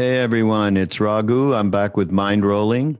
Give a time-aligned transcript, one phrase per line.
[0.00, 1.52] Hey everyone, it's Raghu.
[1.54, 2.96] I'm back with Mindrolling.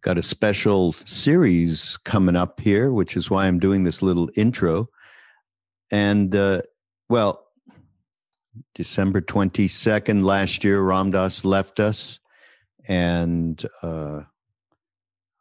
[0.00, 4.88] Got a special series coming up here, which is why I'm doing this little intro.
[5.92, 6.62] And uh,
[7.10, 7.44] well,
[8.74, 12.20] December 22nd last year, Ram Dass left us.
[12.88, 14.22] And uh,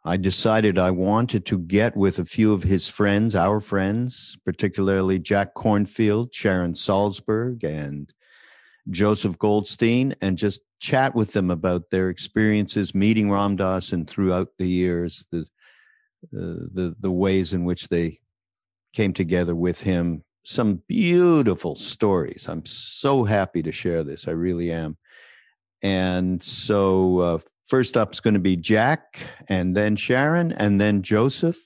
[0.04, 5.18] I decided I wanted to get with a few of his friends, our friends, particularly
[5.18, 8.14] Jack Kornfield, Sharon Salzberg, and
[8.90, 14.50] Joseph Goldstein and just chat with them about their experiences meeting Ram Dass and throughout
[14.58, 15.42] the years, the,
[16.34, 18.20] uh, the, the ways in which they
[18.94, 20.24] came together with him.
[20.44, 22.48] Some beautiful stories.
[22.48, 24.28] I'm so happy to share this.
[24.28, 24.98] I really am.
[25.82, 31.04] And so, uh, first up is going to be Jack, and then Sharon, and then
[31.04, 31.58] Joseph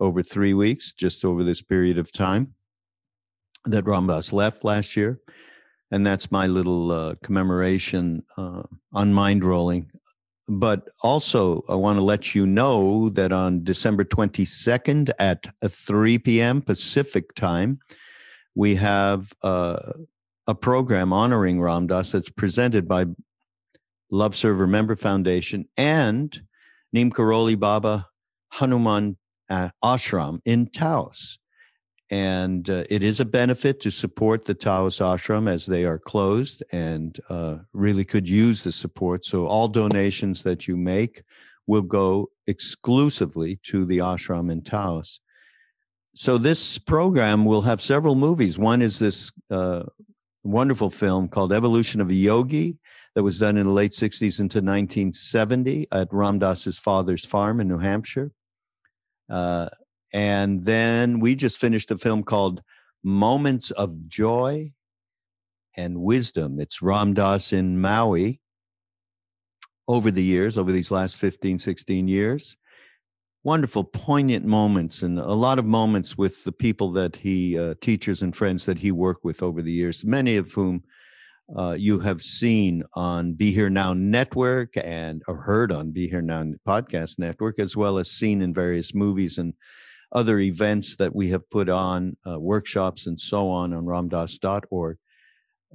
[0.00, 2.54] over three weeks, just over this period of time
[3.64, 5.20] that Ram Dass left last year
[5.90, 9.86] and that's my little uh, commemoration uh, on Mindrolling.
[10.48, 16.62] But also, I want to let you know that on December 22nd at 3 p.m.
[16.62, 17.80] Pacific time,
[18.54, 19.92] we have uh,
[20.46, 23.06] a program honoring Ram Dass that's presented by
[24.10, 26.40] Love Serve Remember Foundation and
[26.94, 28.06] Neem Karoli Baba
[28.52, 29.18] Hanuman
[29.50, 31.38] uh, Ashram in Taos
[32.10, 36.62] and uh, it is a benefit to support the Taos Ashram as they are closed
[36.72, 39.24] and uh, really could use the support.
[39.24, 41.22] So all donations that you make
[41.66, 45.20] will go exclusively to the ashram in Taos.
[46.14, 48.58] So this program will have several movies.
[48.58, 49.84] One is this uh,
[50.42, 52.78] wonderful film called Evolution of a Yogi
[53.14, 57.68] that was done in the late 60s into 1970 at Ram Dass's father's farm in
[57.68, 58.32] New Hampshire.
[60.12, 62.62] And then we just finished a film called
[63.02, 64.72] Moments of Joy
[65.76, 66.60] and Wisdom.
[66.60, 68.40] It's Ram Dass in Maui
[69.86, 72.56] over the years, over these last 15, 16 years.
[73.44, 78.22] Wonderful, poignant moments, and a lot of moments with the people that he, uh, teachers
[78.22, 80.82] and friends that he worked with over the years, many of whom
[81.56, 86.20] uh, you have seen on Be Here Now Network and or heard on Be Here
[86.20, 89.54] Now Podcast Network, as well as seen in various movies and
[90.12, 94.96] other events that we have put on, uh, workshops and so on on ramdass.org.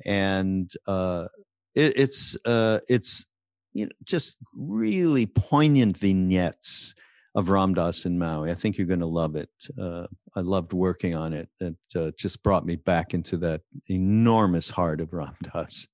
[0.05, 1.27] And uh,
[1.75, 3.25] it, it's uh, it's
[3.73, 6.95] you know just really poignant vignettes
[7.35, 8.51] of Ram Dass in Maui.
[8.51, 9.49] I think you're going to love it.
[9.79, 10.05] Uh,
[10.35, 11.50] I loved working on it.
[11.59, 15.88] It uh, just brought me back into that enormous heart of Ram Dass.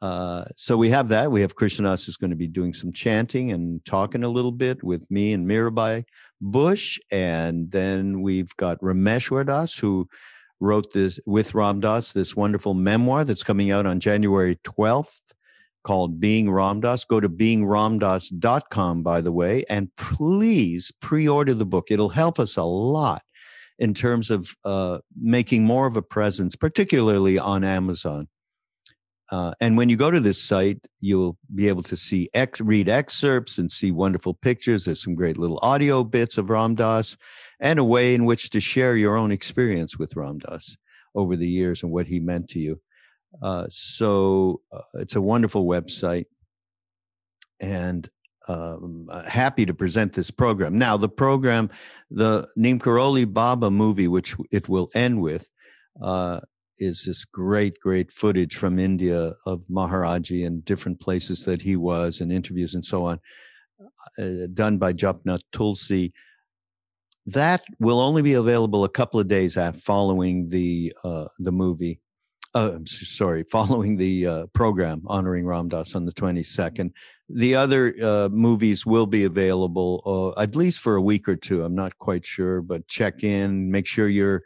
[0.00, 1.32] Uh, so we have that.
[1.32, 4.82] We have Krishnadas who's going to be doing some chanting and talking a little bit
[4.82, 6.04] with me and Mirabai
[6.40, 6.98] Bush.
[7.10, 10.08] And then we've got Rameshwar Das, who
[10.60, 15.32] wrote this with Ram Dass, this wonderful memoir that's coming out on January 12th
[15.82, 17.04] called Being Ram Dass.
[17.04, 21.90] Go to beingramdass.com, by the way, and please pre order the book.
[21.90, 23.22] It'll help us a lot
[23.78, 28.28] in terms of uh, making more of a presence, particularly on Amazon.
[29.30, 32.88] Uh, and when you go to this site, you'll be able to see ex- read
[32.88, 34.84] excerpts and see wonderful pictures.
[34.84, 37.16] There's some great little audio bits of Ram Dass
[37.60, 40.76] and a way in which to share your own experience with Ram Dass
[41.14, 42.80] over the years and what he meant to you.
[43.40, 46.26] Uh, so uh, it's a wonderful website.
[47.60, 48.08] And
[48.48, 50.78] um, uh, happy to present this program.
[50.78, 51.70] Now, the program,
[52.10, 55.48] the Neem Karoli Baba movie, which it will end with,
[56.00, 56.40] uh,
[56.80, 62.20] is this great, great footage from India of Maharaji and different places that he was
[62.20, 63.20] and interviews and so on,
[64.18, 66.12] uh, done by Japnath Tulsi.
[67.26, 72.00] that will only be available a couple of days after following the uh, the movie.
[72.54, 76.90] Uh, I'm sorry, following the uh, program honoring Ram Dass on the 22nd.
[77.28, 81.62] The other uh, movies will be available uh, at least for a week or two.
[81.62, 84.42] I'm not quite sure, but check in, make sure you're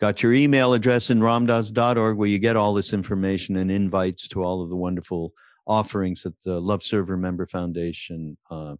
[0.00, 4.42] got your email address in ramdass.org where you get all this information and invites to
[4.42, 5.32] all of the wonderful
[5.66, 8.76] offerings that the Love Serve Remember Foundation uh,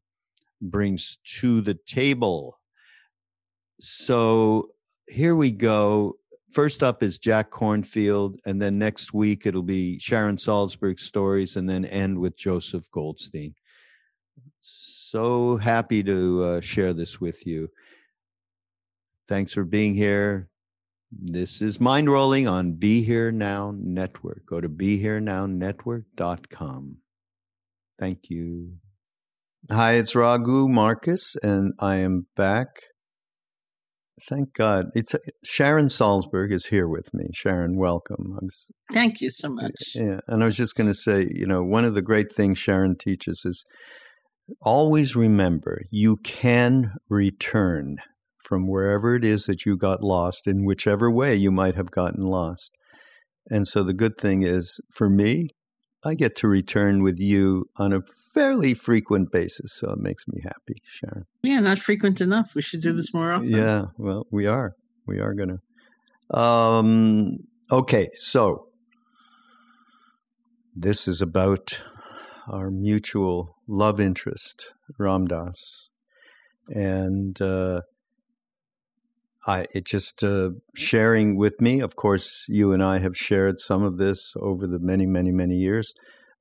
[0.61, 2.59] brings to the table.
[3.81, 4.71] So
[5.09, 6.15] here we go.
[6.53, 11.69] First up is Jack Kornfield, and then next week it'll be Sharon Salzberg stories, and
[11.69, 13.55] then end with Joseph Goldstein.
[14.61, 17.69] So happy to uh, share this with you.
[19.29, 20.49] Thanks for being here.
[21.13, 24.45] This is Mindrolling on Be Here Now Network.
[24.49, 26.97] Go to BeHereNowNetwork.com.
[27.99, 28.73] Thank you.
[29.71, 32.67] Hi, it's Raghu Markus, and I am back.
[34.29, 34.87] Thank God.
[34.95, 37.29] It's uh, Sharon Salzberg is here with me.
[37.33, 38.37] Sharon, welcome.
[38.43, 39.71] Was, Thank you so much.
[39.95, 42.59] Yeah, and I was just going to say, you know, one of the great things
[42.59, 43.65] Sharon teaches is
[44.63, 47.99] always remember you can return
[48.47, 52.25] from wherever it is that you got lost in whichever way you might have gotten
[52.25, 52.71] lost.
[53.49, 55.49] And so the good thing is for me,
[56.05, 58.03] I get to return with you on a
[58.33, 59.77] fairly frequent basis.
[59.77, 61.25] So it makes me happy, Sharon.
[61.43, 62.55] Yeah, not frequent enough.
[62.55, 63.51] We should do this more often.
[63.51, 64.75] Yeah, well, we are.
[65.07, 65.59] We are going
[66.31, 66.39] to.
[66.39, 67.39] Um,
[67.73, 68.69] okay, so
[70.75, 71.83] this is about
[72.49, 74.69] our mutual love interest,
[74.99, 75.89] Ram Dass.
[76.69, 77.81] And uh,
[79.47, 81.81] I it just uh, sharing with me.
[81.81, 85.57] Of course, you and I have shared some of this over the many, many, many
[85.57, 85.95] years.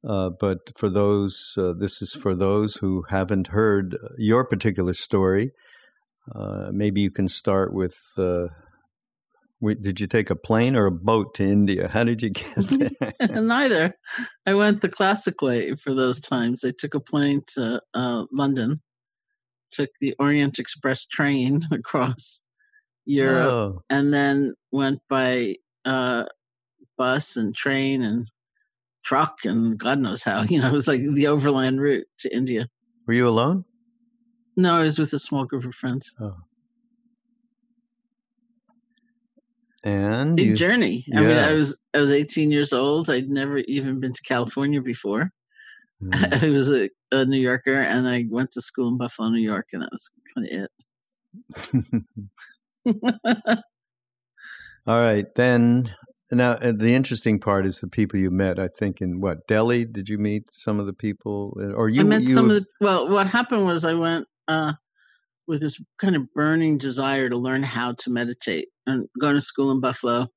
[0.08, 5.52] Uh, but for those, uh, this is for those who haven't heard your particular story.
[6.34, 8.00] Uh, maybe you can start with.
[8.18, 8.48] Uh,
[9.82, 11.88] did you take a plane or a boat to India?
[11.88, 12.56] How did you get
[13.00, 13.14] there?
[13.42, 13.96] Neither.
[14.46, 16.64] I went the classic way for those times.
[16.64, 18.82] I took a plane to uh, London,
[19.72, 22.42] took the Orient Express train across
[23.06, 23.82] Europe, oh.
[23.90, 25.56] and then went by
[25.86, 26.26] uh,
[26.98, 28.30] bus and train and
[29.04, 30.44] truck and God knows how.
[30.50, 32.68] You know, it was like the overland route to India.
[33.08, 33.66] Were you alone?
[34.58, 36.14] No, I was with a small group of friends.
[36.20, 36.38] Oh.
[39.84, 41.06] And big you, journey.
[41.16, 43.08] I mean, I was I was 18 years old.
[43.08, 45.32] I'd never even been to California before.
[46.02, 46.44] Mm.
[46.44, 49.68] I was a, a New Yorker, and I went to school in Buffalo, New York,
[49.74, 50.70] and that was kind of
[51.94, 52.04] it.
[54.88, 55.92] All right, then.
[56.32, 58.60] Now, uh, the interesting part is the people you met.
[58.60, 62.02] I think in what Delhi did you meet some of the people, or you?
[62.02, 62.66] I met you, some of the.
[62.82, 64.74] Well, what happened was I went uh,
[65.48, 69.72] with this kind of burning desire to learn how to meditate, and going to school
[69.72, 70.28] in Buffalo.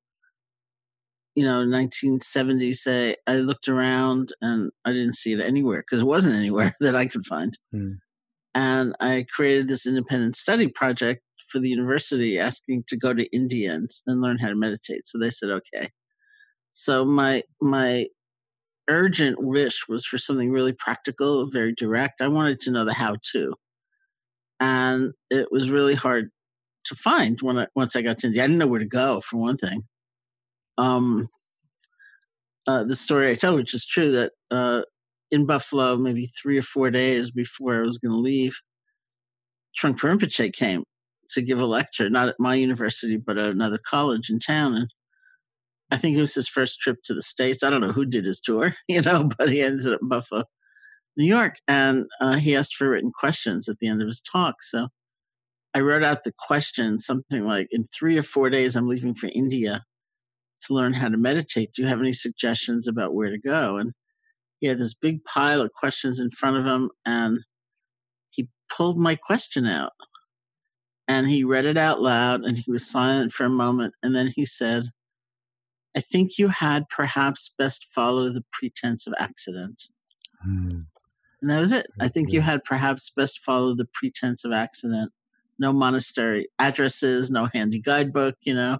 [1.35, 2.73] You know, 1970.
[2.73, 6.95] Say, I looked around and I didn't see it anywhere because it wasn't anywhere that
[6.95, 7.57] I could find.
[7.71, 7.93] Hmm.
[8.53, 13.73] And I created this independent study project for the university asking to go to India
[13.73, 15.07] and, and learn how to meditate.
[15.07, 15.89] So they said, okay.
[16.73, 18.07] So my my
[18.89, 22.21] urgent wish was for something really practical, very direct.
[22.21, 23.53] I wanted to know the how to.
[24.59, 26.29] And it was really hard
[26.85, 28.43] to find when I, once I got to India.
[28.43, 29.83] I didn't know where to go, for one thing.
[30.77, 31.29] Um,
[32.67, 34.81] uh, the story I tell, which is true, that uh,
[35.31, 38.59] in Buffalo, maybe three or four days before I was going to leave,
[39.79, 40.83] Trungpa Rinpoche came
[41.31, 44.75] to give a lecture, not at my university, but at another college in town.
[44.75, 44.89] And
[45.91, 47.63] I think it was his first trip to the States.
[47.63, 50.43] I don't know who did his tour, you know, but he ended up in Buffalo,
[51.17, 51.55] New York.
[51.67, 54.61] And uh, he asked for written questions at the end of his talk.
[54.61, 54.89] So
[55.73, 59.29] I wrote out the question, something like, In three or four days, I'm leaving for
[59.33, 59.83] India
[60.61, 61.73] to learn how to meditate.
[61.73, 63.77] Do you have any suggestions about where to go?
[63.77, 63.93] And
[64.59, 66.89] he had this big pile of questions in front of him.
[67.05, 67.39] And
[68.29, 69.93] he pulled my question out
[71.09, 74.31] and he read it out loud and he was silent for a moment and then
[74.33, 74.91] he said
[75.97, 79.89] i think you had perhaps best follow the pretense of accident.
[80.41, 80.83] Hmm.
[81.41, 81.87] and that was it.
[81.99, 85.11] I think you had perhaps best follow the pretense of accident.
[85.57, 88.77] No monastery addresses no handy guidebook you know?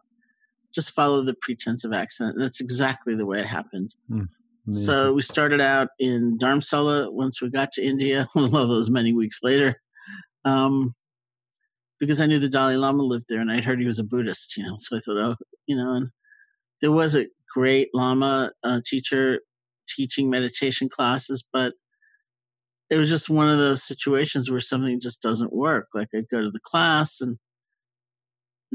[0.73, 2.37] Just follow the pretense of accident.
[2.37, 3.95] That's exactly the way it happened.
[4.07, 4.25] Hmm.
[4.71, 9.13] so we started out in Dharamsala once we got to India, one of those many
[9.13, 9.81] weeks later.
[10.45, 10.95] Um,
[11.99, 14.55] because I knew the Dalai Lama lived there and I'd heard he was a Buddhist,
[14.57, 14.75] you know.
[14.79, 15.35] So I thought, oh,
[15.67, 16.07] you know, and
[16.81, 19.41] there was a great Lama uh, teacher
[19.87, 21.73] teaching meditation classes, but
[22.89, 25.87] it was just one of those situations where something just doesn't work.
[25.93, 27.37] Like I'd go to the class and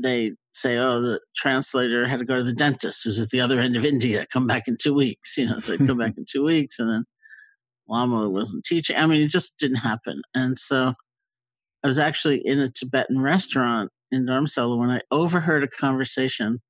[0.00, 3.58] they say, "Oh, the translator had to go to the dentist, who's at the other
[3.60, 4.26] end of India.
[4.32, 6.90] Come back in two weeks." You know, so I'd come back in two weeks, and
[6.90, 7.04] then
[7.88, 8.96] Lama wasn't teaching.
[8.96, 10.22] I mean, it just didn't happen.
[10.34, 10.94] And so
[11.84, 16.60] I was actually in a Tibetan restaurant in Dharamsala when I overheard a conversation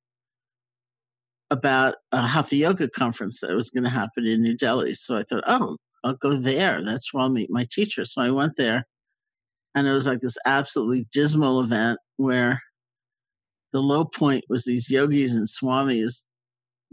[1.51, 4.93] about a Hatha Yoga conference that was going to happen in New Delhi.
[4.95, 6.85] So I thought, oh, I'll go there.
[6.85, 8.05] That's where I'll meet my teacher.
[8.05, 8.87] So I went there,
[9.73, 12.61] and it was like this absolutely dismal event where
[13.73, 16.25] the low point was these yogis and swamis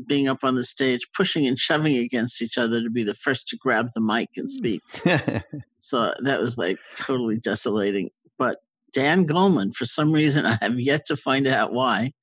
[0.07, 3.47] being up on the stage, pushing and shoving against each other to be the first
[3.49, 4.81] to grab the mic and speak.
[5.79, 8.09] so that was like totally desolating.
[8.37, 8.59] But
[8.93, 12.13] Dan Goleman, for some reason, I have yet to find out why,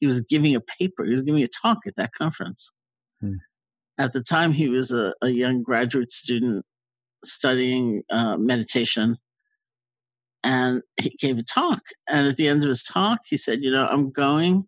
[0.00, 2.70] he was giving a paper, he was giving a talk at that conference.
[3.20, 3.36] Hmm.
[3.96, 6.64] At the time, he was a, a young graduate student
[7.24, 9.16] studying uh, meditation.
[10.42, 11.80] And he gave a talk.
[12.08, 14.66] And at the end of his talk, he said, You know, I'm going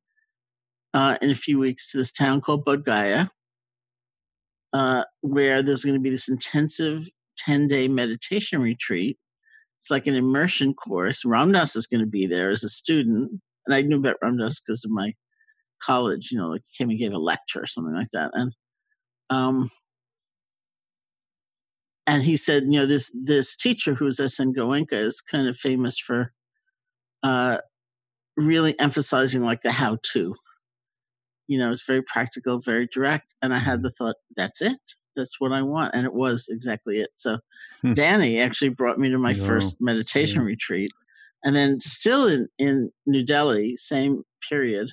[0.96, 3.28] uh, in a few weeks to this town called Bodh
[4.72, 9.18] uh, where there's going to be this intensive 10 day meditation retreat.
[9.78, 11.22] It's like an immersion course.
[11.24, 13.42] Ram Dass is going to be there as a student.
[13.66, 15.12] And I knew about Ram Dass because of my
[15.82, 18.30] college, you know, like he came and gave a lecture or something like that.
[18.32, 18.54] And,
[19.28, 19.70] um,
[22.06, 24.54] and he said, you know, this, this teacher who's S.N.
[24.54, 26.32] Goenka is kind of famous for,
[27.22, 27.58] uh,
[28.36, 30.34] really emphasizing like the how to,
[31.46, 33.34] you know, it's very practical, very direct.
[33.40, 34.78] And I had the thought, that's it.
[35.14, 35.94] That's what I want.
[35.94, 37.10] And it was exactly it.
[37.16, 37.38] So
[37.82, 37.94] hmm.
[37.94, 40.46] Danny actually brought me to my first meditation yeah.
[40.46, 40.90] retreat.
[41.44, 44.90] And then still in, in New Delhi, same period,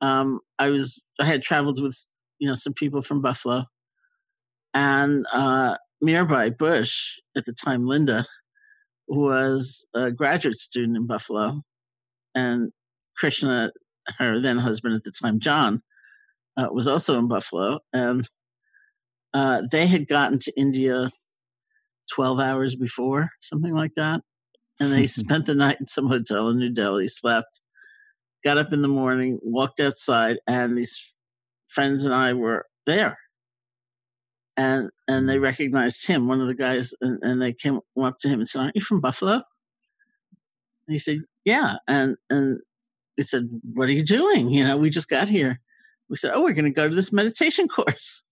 [0.00, 3.64] um, I was I had traveled with, you know, some people from Buffalo.
[4.72, 8.24] And uh Mirabai Bush, at the time Linda,
[9.06, 11.62] was a graduate student in Buffalo.
[12.34, 12.72] And
[13.16, 13.72] Krishna
[14.18, 15.82] her then husband at the time, John,
[16.56, 18.28] uh, was also in Buffalo, and
[19.32, 21.10] uh, they had gotten to India
[22.12, 24.22] twelve hours before, something like that,
[24.78, 27.60] and they spent the night in some hotel in New Delhi, slept,
[28.42, 31.14] got up in the morning, walked outside, and these
[31.66, 33.18] friends and I were there.
[34.56, 38.28] And and they recognized him, one of the guys, and, and they came up to
[38.28, 39.42] him and said, "Aren't you from Buffalo?" And
[40.88, 42.60] he said, "Yeah." And and
[43.20, 44.48] they said, What are you doing?
[44.48, 45.60] You know, we just got here.
[46.08, 48.22] We said, Oh, we're going to go to this meditation course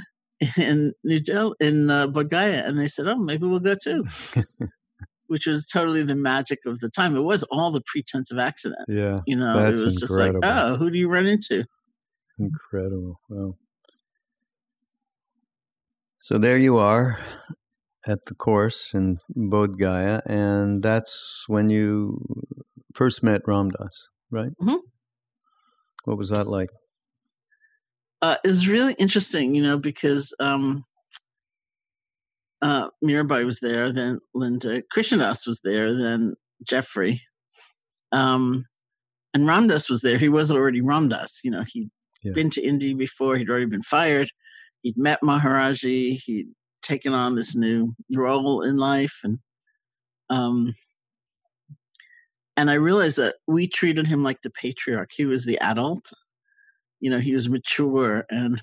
[0.56, 2.64] in New Delhi, in uh, Bodh Gaya.
[2.66, 4.06] And they said, Oh, maybe we'll go too.
[5.26, 7.14] Which was totally the magic of the time.
[7.14, 8.80] It was all the pretense of accident.
[8.88, 9.20] Yeah.
[9.26, 10.00] You know, it was incredible.
[10.00, 11.64] just like, Oh, who do you run into?
[12.38, 13.20] Incredible.
[13.28, 13.56] Wow.
[16.22, 17.20] So there you are
[18.06, 22.22] at the course in Bodh Gaya, and that's when you
[22.94, 24.50] first met Ram Dass right?
[24.60, 24.76] Mm-hmm.
[26.04, 26.70] What was that like?
[28.22, 30.84] Uh, it was really interesting, you know, because um,
[32.62, 36.34] uh, Mirabai was there, then Linda Krishna Das was there, then
[36.66, 37.22] Jeffrey,
[38.12, 38.66] um,
[39.32, 40.18] and Ram Dass was there.
[40.18, 41.64] He was already Ram Dass, you know.
[41.66, 41.90] He'd
[42.22, 42.32] yeah.
[42.34, 43.36] been to India before.
[43.36, 44.30] He'd already been fired.
[44.82, 46.20] He'd met Maharaji.
[46.24, 46.48] He'd
[46.82, 49.38] taken on this new role in life, and
[50.28, 50.74] um,
[52.60, 55.12] and I realized that we treated him like the patriarch.
[55.16, 56.12] He was the adult.
[57.00, 58.60] You know, he was mature and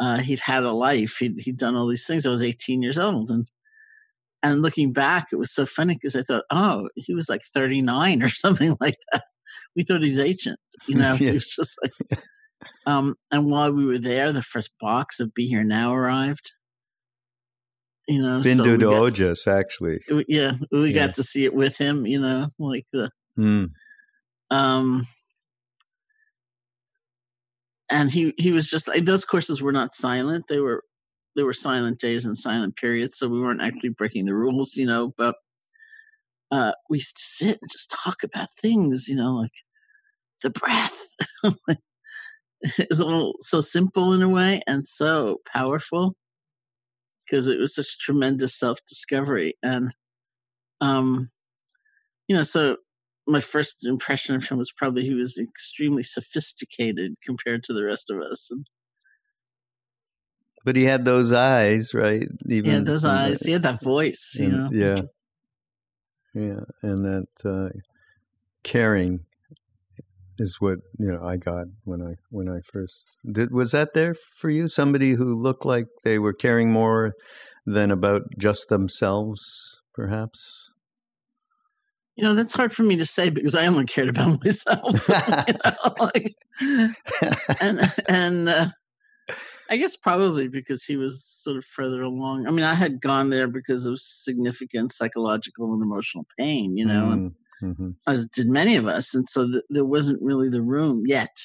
[0.00, 1.18] uh, he'd had a life.
[1.18, 2.24] He'd, he'd done all these things.
[2.24, 3.28] I was 18 years old.
[3.28, 3.50] And
[4.42, 8.22] and looking back, it was so funny because I thought, oh, he was like 39
[8.22, 9.24] or something like that.
[9.76, 10.58] We thought he's ancient.
[10.88, 11.28] You know, yeah.
[11.28, 12.18] he was just like.
[12.86, 16.52] Um, and while we were there, the first box of Be Here Now arrived
[18.08, 21.06] you know Bindu so Ojas actually yeah we yeah.
[21.06, 23.68] got to see it with him you know like the mm.
[24.50, 25.06] um
[27.90, 30.82] and he he was just those courses were not silent they were
[31.36, 34.86] they were silent days and silent periods so we weren't actually breaking the rules you
[34.86, 35.36] know but
[36.50, 39.52] uh we used to sit and just talk about things you know like
[40.42, 41.06] the breath
[42.78, 46.16] it was all so simple in a way and so powerful
[47.26, 49.54] because it was such a tremendous self discovery.
[49.62, 49.92] And,
[50.80, 51.30] um,
[52.28, 52.78] you know, so
[53.26, 58.10] my first impression of him was probably he was extremely sophisticated compared to the rest
[58.10, 58.50] of us.
[58.50, 58.66] And,
[60.64, 62.28] but he had those eyes, right?
[62.48, 63.40] Even he had those eyes.
[63.40, 64.68] The, he had that voice, and, you know.
[64.72, 65.02] Yeah,
[66.34, 67.78] yeah, and that uh,
[68.62, 69.26] caring
[70.42, 73.52] is what you know I got when I when I first did.
[73.52, 74.68] Was that there for you?
[74.68, 77.14] Somebody who looked like they were caring more
[77.64, 80.70] than about just themselves, perhaps.
[82.16, 85.08] You know, that's hard for me to say because I only cared about myself.
[85.48, 86.34] you know, like,
[87.60, 88.68] and and uh,
[89.70, 92.46] I guess probably because he was sort of further along.
[92.46, 97.12] I mean, I had gone there because of significant psychological and emotional pain, you know,
[97.12, 97.90] and mm-hmm.
[98.06, 101.36] as did many of us, and so th- there wasn't really the room yet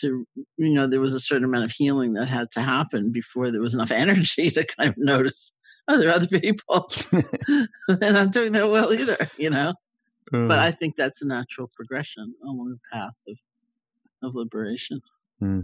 [0.00, 0.26] to,
[0.56, 3.60] you know, there was a certain amount of healing that had to happen before there
[3.60, 5.52] was enough energy to kind of notice
[5.88, 6.90] oh, there are other people.
[7.88, 9.74] They're not doing that well either, you know.
[10.32, 13.36] Uh, but I think that's a natural progression along the path of
[14.22, 15.00] of liberation.
[15.38, 15.60] Hmm.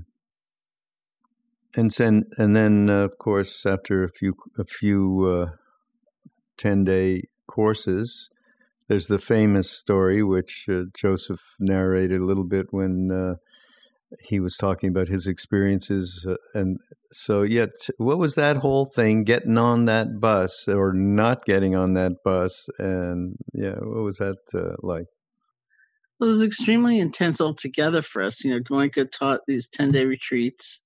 [1.76, 5.56] And then, and then, uh, of course, after a few a few uh,
[6.56, 8.30] ten day courses,
[8.88, 13.34] there's the famous story which uh, Joseph narrated a little bit when uh,
[14.22, 19.24] he was talking about his experiences uh, and so yet what was that whole thing
[19.24, 24.38] getting on that bus or not getting on that bus and yeah what was that
[24.54, 25.06] uh, like?
[26.20, 30.82] It was extremely intense altogether for us you know goenka taught these 10 day retreats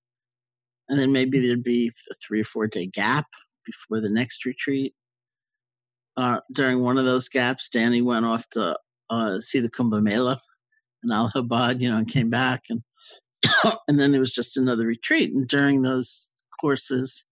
[0.88, 3.26] and then maybe there'd be a three or four day gap
[3.64, 4.94] before the next retreat
[6.18, 8.76] uh, during one of those gaps danny went off to
[9.10, 10.40] uh, see the kumbh mela
[11.02, 12.82] in allahabad you know and came back and
[13.88, 15.32] and then there was just another retreat.
[15.32, 17.24] And during those courses,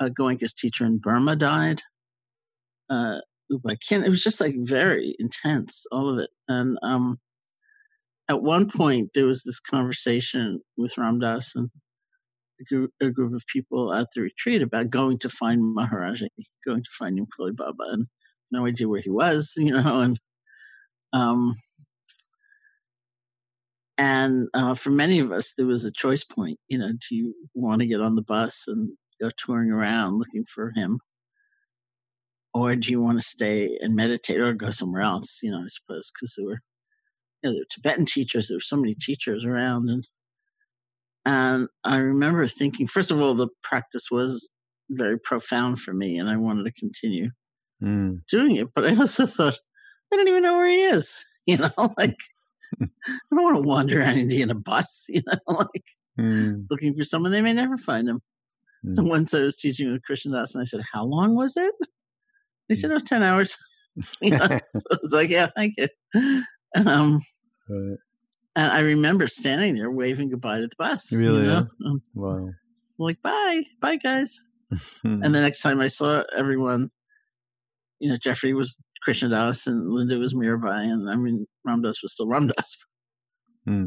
[0.00, 1.82] uh, Goenka's teacher in Burma died.
[2.90, 3.18] Uh,
[3.50, 6.30] it was just like very intense, all of it.
[6.48, 7.20] And um,
[8.28, 11.70] at one point, there was this conversation with Ram Dass and
[12.62, 16.28] group, a group, of people at the retreat about going to find Maharaji,
[16.66, 18.06] going to find Neem Karoli Baba, and
[18.50, 20.00] no idea where he was, you know.
[20.00, 20.20] And
[21.12, 21.54] um,
[23.98, 26.58] and uh, for many of us, there was a choice point.
[26.68, 30.44] You know, do you want to get on the bus and go touring around looking
[30.44, 31.00] for him?
[32.54, 35.38] Or do you want to stay and meditate or go somewhere else?
[35.42, 36.60] You know, I suppose, because there were,
[37.42, 39.88] you know, there were Tibetan teachers, there were so many teachers around.
[39.88, 40.06] And,
[41.24, 44.48] and I remember thinking, first of all, the practice was
[44.90, 47.30] very profound for me and I wanted to continue
[47.82, 48.20] mm.
[48.28, 48.68] doing it.
[48.74, 49.58] But I also thought,
[50.12, 51.24] I don't even know where he is.
[51.44, 52.14] You know, like
[52.80, 52.86] I
[53.32, 55.84] don't want to wander around India in a bus, you know, like
[56.16, 56.66] mm.
[56.70, 57.32] looking for someone.
[57.32, 58.20] They may never find him.
[58.86, 58.94] Mm.
[58.94, 61.74] So once I was teaching with Krishna Das, and I said, "How long was it?"
[62.68, 63.56] He said, "Oh, 10 hours."
[64.20, 64.46] you know?
[64.46, 65.88] so I was like, "Yeah, thank you."
[66.76, 67.22] Um,
[67.68, 67.98] right.
[68.54, 71.10] And I remember standing there waving goodbye to the bus.
[71.12, 71.42] Really?
[71.42, 71.66] You know?
[71.86, 72.48] um, wow.
[72.98, 74.42] Like, bye, bye, guys.
[75.02, 76.90] and the next time I saw everyone,
[77.98, 82.02] you know, Jeffrey was Krishna Das and Linda was Mirabai, and I mean Ram Dass
[82.02, 82.76] was still Ram Dass.
[83.64, 83.86] Hmm.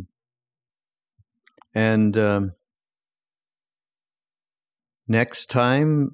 [1.73, 2.51] And um,
[5.07, 6.11] next time,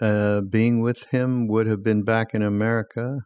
[0.00, 3.20] uh, being with him would have been back in America,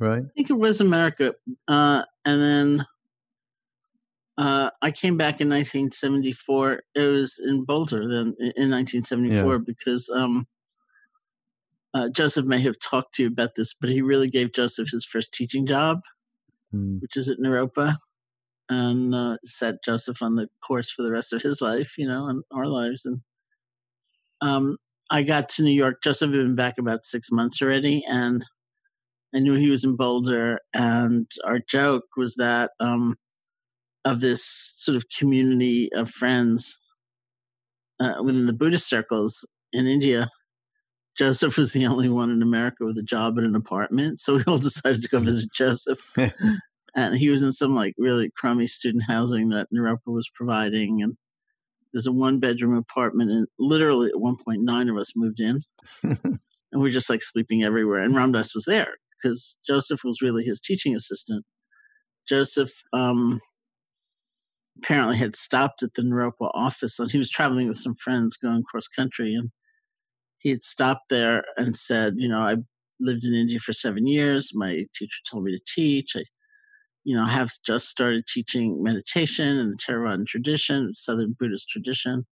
[0.00, 0.22] right?
[0.24, 1.34] I think it was America,
[1.68, 2.86] uh, and then
[4.40, 6.82] uh, I came back in 1974.
[6.94, 9.58] It was in Boulder then in 1974 yeah.
[9.64, 10.46] because um,
[11.92, 15.04] uh, Joseph may have talked to you about this, but he really gave Joseph his
[15.04, 16.00] first teaching job,
[16.74, 17.00] mm.
[17.02, 17.98] which is at Naropa,
[18.70, 22.26] and uh, set Joseph on the course for the rest of his life, you know,
[22.28, 23.04] and our lives.
[23.04, 23.20] And
[24.40, 24.78] um,
[25.10, 26.02] I got to New York.
[26.02, 28.44] Joseph had been back about six months already, and
[29.34, 30.60] I knew he was in Boulder.
[30.74, 33.16] And our joke was that um,
[34.04, 36.78] of this sort of community of friends
[38.00, 40.28] uh, within the Buddhist circles in India
[41.20, 44.20] Joseph was the only one in America with a job and an apartment.
[44.20, 46.00] So we all decided to go visit Joseph.
[46.96, 51.02] and he was in some like really crummy student housing that Naropa was providing.
[51.02, 51.18] And
[51.92, 53.30] there's a one bedroom apartment.
[53.30, 55.60] And literally at one point, nine of us moved in.
[56.02, 56.38] and
[56.72, 58.00] we are just like sleeping everywhere.
[58.00, 61.44] And Ram Dass was there because Joseph was really his teaching assistant.
[62.28, 63.40] Joseph um,
[64.78, 66.98] apparently had stopped at the Naropa office.
[66.98, 69.34] And he was traveling with some friends going cross country.
[69.34, 69.50] And
[70.38, 72.56] he had stopped there and said, you know, I
[72.98, 74.52] lived in India for seven years.
[74.54, 76.12] My teacher told me to teach.
[76.16, 76.22] I,
[77.04, 82.26] you know, have just started teaching meditation and the Theravadan tradition, Southern Buddhist tradition.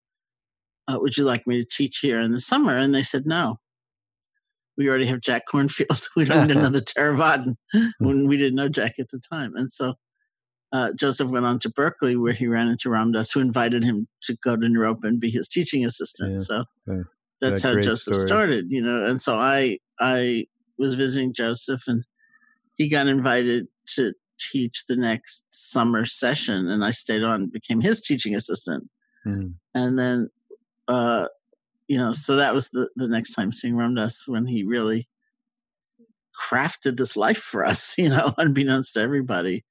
[0.89, 2.77] Uh, would you like me to teach here in the summer?
[2.77, 3.59] And they said, no.
[4.77, 6.09] We already have Jack Kornfield.
[6.17, 7.57] we don't need another Theravadan
[7.99, 9.55] when we didn't know Jack at the time.
[9.57, 9.95] And so
[10.73, 14.09] uh, Joseph went on to Berkeley, where he ran into Ram Dass, who invited him
[14.23, 16.33] to go to Naropa and be his teaching assistant.
[16.33, 17.03] Yeah, so yeah
[17.41, 18.27] that's how Joseph story.
[18.27, 19.05] started, you know.
[19.05, 20.47] And so I I
[20.79, 22.05] was visiting Joseph, and
[22.75, 28.01] he got invited to teach the next summer session, and I stayed on, became his
[28.01, 28.89] teaching assistant,
[29.27, 29.55] mm.
[29.75, 30.31] and then,
[30.89, 31.29] uh,
[31.89, 35.09] you know, so that was the the next time seeing Ram Dass when he really
[36.49, 39.65] crafted this life for us, you know, unbeknownst to everybody,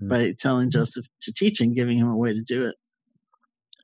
[0.00, 0.08] mm-hmm.
[0.08, 2.76] by telling Joseph to teach and giving him a way to do it.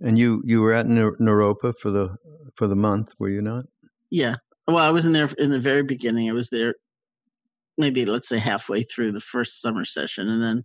[0.01, 2.17] And you you were at Naropa for the
[2.55, 3.67] for the month, were you not?
[4.11, 4.37] Yeah.
[4.67, 6.29] Well, I was in there in the very beginning.
[6.29, 6.75] I was there
[7.81, 10.65] maybe let's say halfway through the first summer session and then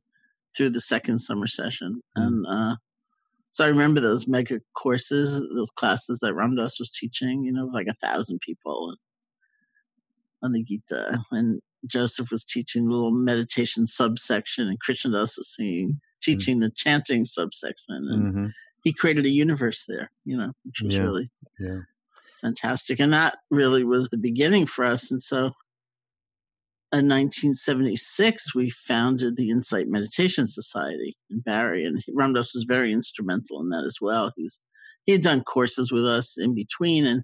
[0.56, 2.02] through the second summer session.
[2.18, 2.24] Mm.
[2.24, 2.76] And uh,
[3.56, 7.70] so I remember those mega courses, those classes that Ram Dass was teaching, you know,
[7.74, 8.98] like a thousand people
[10.44, 11.20] on the Gita.
[11.32, 16.00] And Joseph was teaching the little meditation subsection, and Krishna Das was singing, mm.
[16.22, 16.63] teaching mm.
[16.63, 17.96] the chanting subsection.
[17.96, 18.46] And mm-hmm.
[18.84, 21.04] he created a universe there, you know, which was yeah.
[21.04, 21.80] really yeah.
[22.41, 23.00] fantastic.
[23.00, 25.10] And that really was the beginning for us.
[25.10, 25.52] And so
[26.91, 32.93] in 1976, we founded the Insight Meditation Society in Barre, and Ram Dass was very
[32.93, 34.32] instrumental in that as well.
[34.36, 34.60] He was
[35.06, 37.24] he had done courses with us in between, and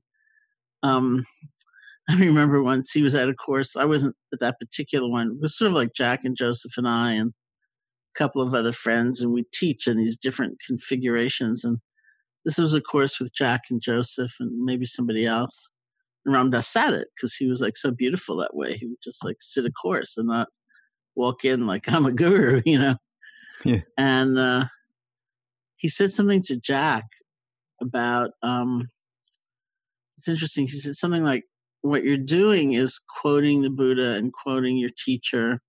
[0.83, 1.25] um,
[2.09, 3.75] I remember once he was at a course.
[3.75, 5.31] I wasn't at that particular one.
[5.31, 7.33] It was sort of like Jack and Joseph and I and
[8.15, 11.63] a couple of other friends, and we teach in these different configurations.
[11.63, 11.77] And
[12.43, 15.69] this was a course with Jack and Joseph and maybe somebody else.
[16.25, 18.77] And Ram Dass sat it because he was like so beautiful that way.
[18.77, 20.49] He would just like sit a course and not
[21.15, 22.95] walk in like I'm a guru, you know.
[23.63, 23.81] Yeah.
[23.95, 24.65] And uh,
[25.75, 27.05] he said something to Jack
[27.79, 28.89] about um,
[30.17, 30.65] it's interesting.
[30.65, 31.43] He said something like,
[31.81, 35.61] "What you're doing is quoting the Buddha and quoting your teacher,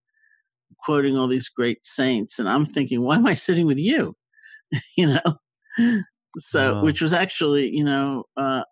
[0.83, 4.17] quoting all these great saints." And I'm thinking, why am I sitting with you?
[4.97, 5.99] you know.
[6.39, 6.85] So, wow.
[6.85, 8.63] which was actually, you know, uh,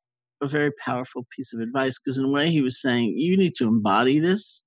[0.42, 3.54] a very powerful piece of advice because in a way he was saying you need
[3.54, 4.62] to embody this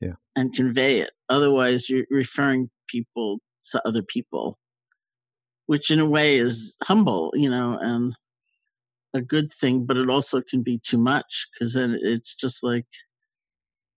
[0.00, 0.14] yeah.
[0.34, 1.10] and convey it.
[1.28, 3.38] Otherwise you're referring people
[3.72, 4.58] to other people
[5.66, 8.14] which in a way is humble you know and
[9.12, 12.86] a good thing but it also can be too much because then it's just like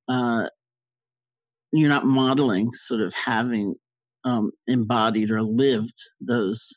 [0.08, 0.48] uh
[1.72, 3.76] you're not modeling sort of having
[4.24, 6.72] um embodied or lived those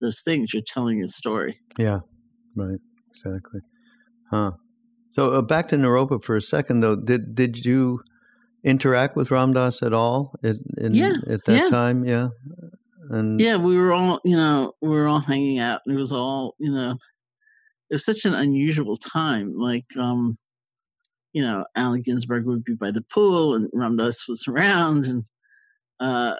[0.00, 0.52] those things.
[0.52, 1.60] You're telling a story.
[1.78, 2.00] Yeah.
[2.56, 3.60] Right exactly.
[4.30, 4.52] Huh.
[5.10, 6.96] So uh, back to Naropa for a second, though.
[6.96, 8.00] Did did you
[8.64, 11.68] interact with Ram Dass at all in, in yeah, at that yeah.
[11.68, 12.04] time?
[12.04, 12.28] Yeah.
[13.10, 16.12] And yeah, we were all you know we were all hanging out, and it was
[16.12, 16.96] all you know.
[17.90, 19.54] It was such an unusual time.
[19.58, 20.38] Like, um,
[21.32, 25.24] you know, Allen Ginsberg would be by the pool, and Ram Dass was around, and
[25.98, 26.36] uh,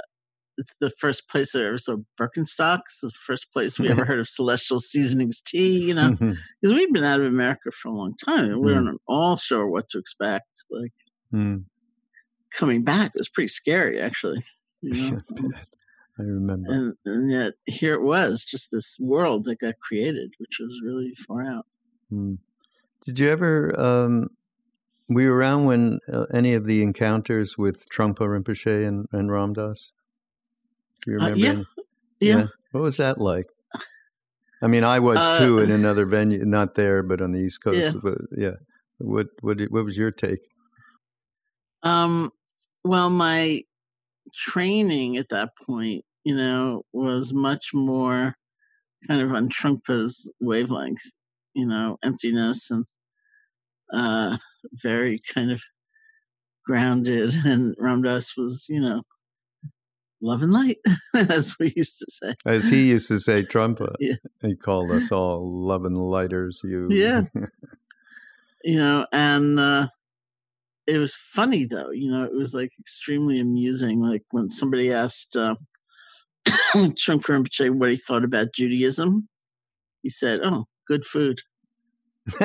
[0.61, 3.01] it's the first place I ever saw Birkenstocks.
[3.03, 5.89] The first place we ever heard of Celestial Seasonings tea.
[5.89, 8.89] You know, because we've been out of America for a long time, and we weren't
[8.89, 8.99] mm.
[9.09, 10.65] all sure what to expect.
[10.71, 10.93] Like
[11.33, 11.65] mm.
[12.53, 14.45] coming back was pretty scary, actually.
[14.83, 15.21] You know?
[16.19, 20.59] I remember, and, and, yet here it was, just this world that got created, which
[20.61, 21.65] was really far out.
[22.13, 22.39] Mm.
[23.07, 23.79] Did you ever?
[23.81, 24.29] Um,
[25.09, 29.55] were you around when uh, any of the encounters with Trungpa Rinpoche and, and Ram
[29.55, 29.93] Dass?
[31.07, 31.35] You remember?
[31.35, 31.53] Uh, yeah.
[32.21, 32.37] yeah.
[32.37, 32.47] yeah.
[32.73, 33.47] What was that like?
[34.63, 37.65] I mean, I was uh, too in another venue, not there, but on the East
[37.65, 37.79] Coast.
[37.79, 37.93] Yeah.
[38.03, 38.57] But yeah,
[38.99, 40.41] what what what was your take?
[41.83, 42.31] Um,
[42.85, 43.63] well, my
[44.35, 48.37] training at that point, you know, was much more
[49.09, 51.03] kind of on Trungpa's wavelength,
[51.55, 52.85] you know, emptiness and
[53.93, 54.37] uh,
[54.73, 55.63] very kind of
[56.65, 57.35] grounded.
[57.45, 59.03] And Ram Dass was, you know,
[60.21, 60.79] love and light,
[61.15, 62.35] as we used to say.
[62.47, 64.15] As he used to say, Trungpa, yeah.
[64.43, 66.61] he called us all love and lighters.
[66.65, 67.23] You, yeah,
[68.65, 69.89] you know, and uh,
[70.87, 71.91] it was funny though.
[71.91, 74.01] You know, it was like extremely amusing.
[74.01, 75.57] Like when somebody asked uh,
[76.47, 79.29] Trungpa Rinpoche what he thought about Judaism,
[80.03, 81.43] he said, "Oh, good food."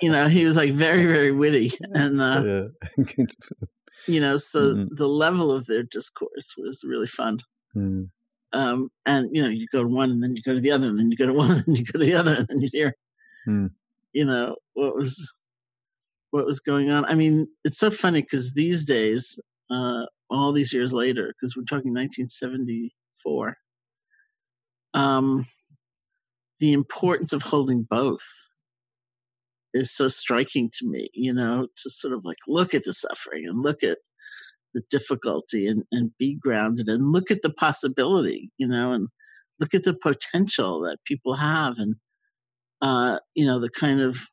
[0.00, 3.24] you know, he was like very, very witty, and uh, yeah
[4.06, 4.94] you know so mm-hmm.
[4.94, 7.40] the level of their discourse was really fun
[7.74, 8.08] mm.
[8.52, 10.86] um, and you know you go to one and then you go to the other
[10.86, 12.60] and then you go to one and then you go to the other and then
[12.60, 12.94] you hear
[13.46, 13.70] mm.
[14.12, 15.32] you know what was
[16.30, 19.38] what was going on i mean it's so funny because these days
[19.70, 23.56] uh, all these years later because we're talking 1974
[24.94, 25.46] um,
[26.58, 28.47] the importance of holding both
[29.78, 33.46] is so striking to me, you know, to sort of like look at the suffering
[33.46, 33.98] and look at
[34.74, 39.08] the difficulty and, and be grounded and look at the possibility, you know, and
[39.58, 41.96] look at the potential that people have and,
[42.82, 44.26] uh, you know, the kind of,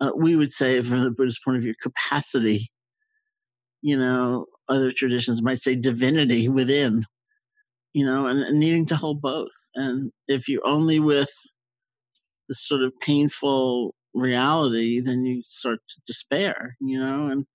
[0.00, 2.68] uh, we would say from the Buddhist point of view, capacity,
[3.82, 7.04] you know, other traditions might say divinity within,
[7.92, 9.52] you know, and, and needing to hold both.
[9.74, 11.32] And if you're only with
[12.48, 17.46] the sort of painful reality, then you start to despair, you know, and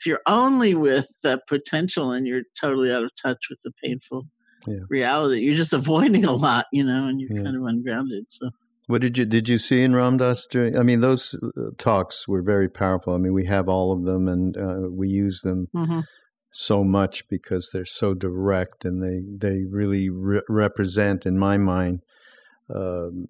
[0.00, 4.28] if you're only with that potential and you're totally out of touch with the painful
[4.66, 4.84] Yeah.
[4.88, 7.42] reality, you're just avoiding a lot, you know, and you're Yeah.
[7.44, 8.26] kind of ungrounded.
[8.28, 8.50] So
[8.86, 10.76] What did you did you see in Ram Dass during?
[10.78, 13.12] I mean, those uh, talks were very powerful.
[13.14, 16.04] I mean, we have all of them, and uh, we use them mhm.
[16.50, 22.00] so much because they're so direct, and they they really re- represent, in my mind,
[22.74, 23.26] um,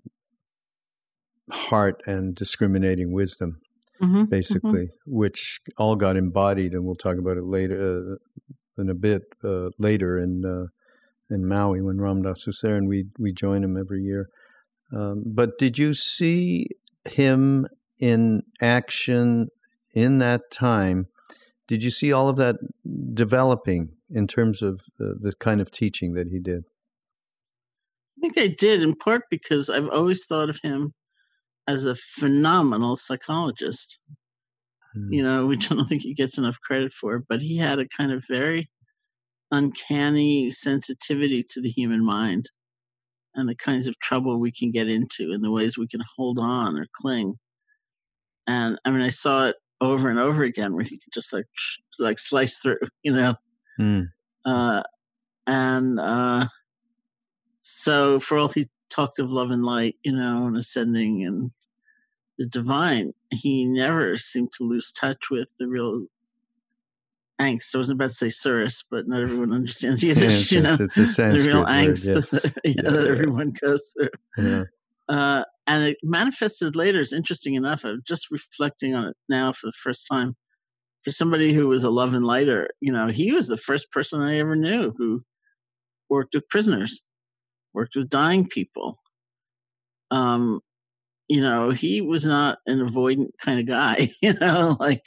[1.51, 3.61] heart and discriminating wisdom,
[4.01, 4.29] Mhm.
[4.29, 9.23] basically, which all got embodied, and we'll talk about it later uh, in a bit
[9.43, 10.67] uh, later in uh,
[11.31, 14.29] in Maui when Ram Dass was there, and we we join him every year.
[14.93, 16.69] Um, but did you see
[17.11, 17.67] him
[18.01, 19.49] in action
[19.95, 21.09] in that time?
[21.67, 22.57] Did you see all of that
[23.15, 26.65] developing in terms of uh, the kind of teaching that he did?
[28.17, 30.95] I think I did in part because I've always thought of him
[31.69, 34.01] as a phenomenal psychologist.
[34.95, 35.13] Hmm.
[35.13, 37.23] you know, which I don't think he gets enough credit for.
[37.29, 38.71] But he had a kind of very
[39.51, 42.51] uncanny sensitivity to the human mind
[43.35, 46.39] and the kinds of trouble we can get into and the ways we can hold
[46.39, 47.35] on or cling.
[48.47, 51.47] And I mean, I saw it over and over again where he could just like
[51.99, 53.35] like slice through, you know.
[53.77, 54.03] Hmm.
[54.45, 54.83] Uh,
[55.47, 56.47] and uh,
[57.63, 61.51] so, for all he talked of love and light, you know, and ascending and
[62.39, 66.07] the divine, he never seemed to lose touch with the real
[67.41, 67.75] angst.
[67.75, 70.97] I wasn't about to say tsuris, but not everyone understands Yiddish, Yes, you know, it's,
[70.97, 72.15] a the Sanskrit real word, angst yeah.
[72.15, 73.11] that, yeah, Yeah, that yeah.
[73.11, 74.09] everyone goes through.
[74.39, 74.65] Yeah.
[75.09, 77.01] Uh, and it manifested later.
[77.01, 77.85] It's interesting enough.
[77.85, 80.37] I'm just reflecting on it now for the first time.
[81.05, 84.21] For somebody who was a love and lighter, you know, he was the first person
[84.21, 85.23] I ever knew who
[86.11, 87.03] worked with prisoners,
[87.73, 88.99] worked with dying people.
[90.11, 90.61] Um,
[91.29, 95.03] you know, he was not an avoidant kind of guy, you know, like,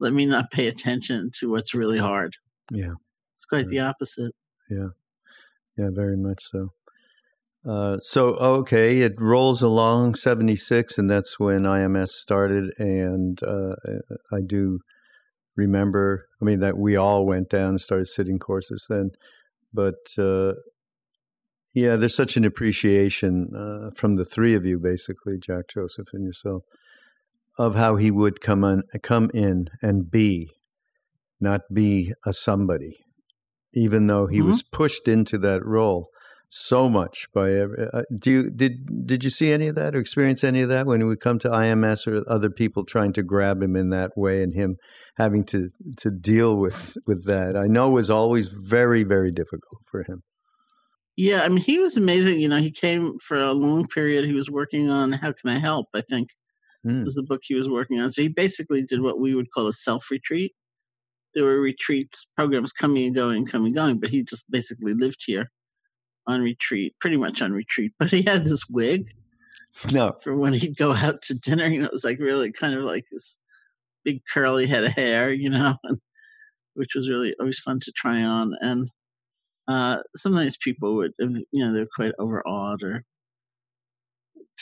[0.00, 2.36] let me not pay attention to what's really hard.
[2.70, 2.94] Yeah.
[3.36, 4.32] It's quite the opposite.
[4.68, 4.88] Yeah.
[5.76, 6.70] Yeah, very much so.
[7.66, 12.70] Uh, so okay, it rolls along seventy six, and that's when IMS started.
[12.78, 13.74] And uh,
[14.32, 14.80] I do
[15.56, 16.26] remember.
[16.40, 19.12] I mean, that we all went down and started sitting courses then.
[19.72, 20.52] But uh,
[21.74, 26.24] yeah, there's such an appreciation uh, from the three of you, basically, Jack, Joseph, and
[26.24, 26.62] yourself,
[27.58, 30.50] of how he would come on, come in and be,
[31.40, 32.98] not be a somebody
[33.74, 34.46] even though he Mhm.
[34.46, 36.08] was pushed into that role
[36.48, 39.98] so much by every, uh, do you did did you see any of that or
[39.98, 43.24] experience any of that when he would come to IMS or other people trying to
[43.24, 44.76] grab him in that way and him
[45.16, 50.04] having to to deal with with that I know was always very very difficult for
[50.04, 50.22] him
[51.16, 52.40] Yeah, I mean, he was amazing.
[52.40, 54.24] You know, he came for a long period.
[54.24, 56.30] He was working on How Can I Help, I think
[56.84, 57.04] Hmm.
[57.04, 58.10] was the book he was working on.
[58.10, 60.54] So he basically did what we would call a self retreat.
[61.34, 65.22] There were retreats, programs coming and going, coming and going, but he just basically lived
[65.26, 65.50] here
[66.26, 67.92] on retreat, pretty much on retreat.
[67.98, 69.08] But he had this wig
[69.92, 71.66] no for when he'd go out to dinner.
[71.66, 73.38] You know, it was like really kind of like this
[74.04, 75.98] big curly head of hair, you know, and,
[76.74, 78.54] which was really always fun to try on.
[78.60, 78.90] And
[79.68, 83.04] uh, sometimes people would, uh, you know, they're quite overawed or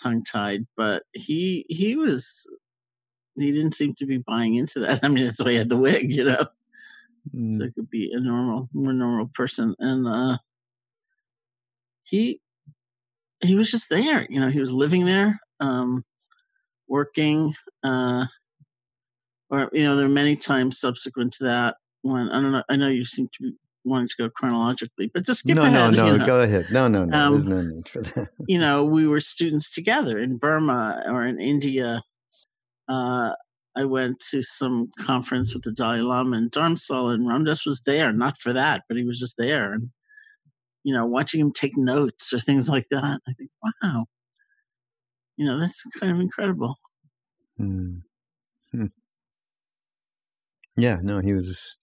[0.00, 2.46] tongue tied, but he he was
[3.36, 5.00] he didn't seem to be buying into that.
[5.04, 6.46] I mean, that's why he had the wig, you know,
[7.34, 9.74] Mm, so it could be a normal, more normal person.
[9.78, 10.38] And uh,
[12.02, 12.40] he
[13.42, 16.04] he was just there, you know, he was living there, um,
[16.88, 17.54] working.
[17.82, 18.26] Uh,
[19.50, 22.64] or you know, there were many times subsequent to that when I don't know.
[22.68, 23.52] I know you seem to be
[23.84, 25.94] wanting to go chronologically, but just skip no ahead.
[25.94, 26.26] no no you know.
[26.26, 29.20] go ahead no no no Um, there's no need for that you know, we were
[29.20, 32.02] students together in Burma or in India.
[32.88, 33.32] Uh,
[33.76, 37.80] I went to some conference with the Dalai Lama in Dharamsala, and Ram Dass was
[37.86, 39.72] there, not for that, but he was just there.
[39.72, 39.90] And,
[40.84, 43.50] you know, watching him take notes or things like that, I think,
[43.82, 44.04] wow,
[45.36, 46.78] you know, that's kind of incredible.
[47.56, 47.98] Hmm.
[48.72, 48.86] Hmm.
[50.76, 51.78] Yeah, no, he was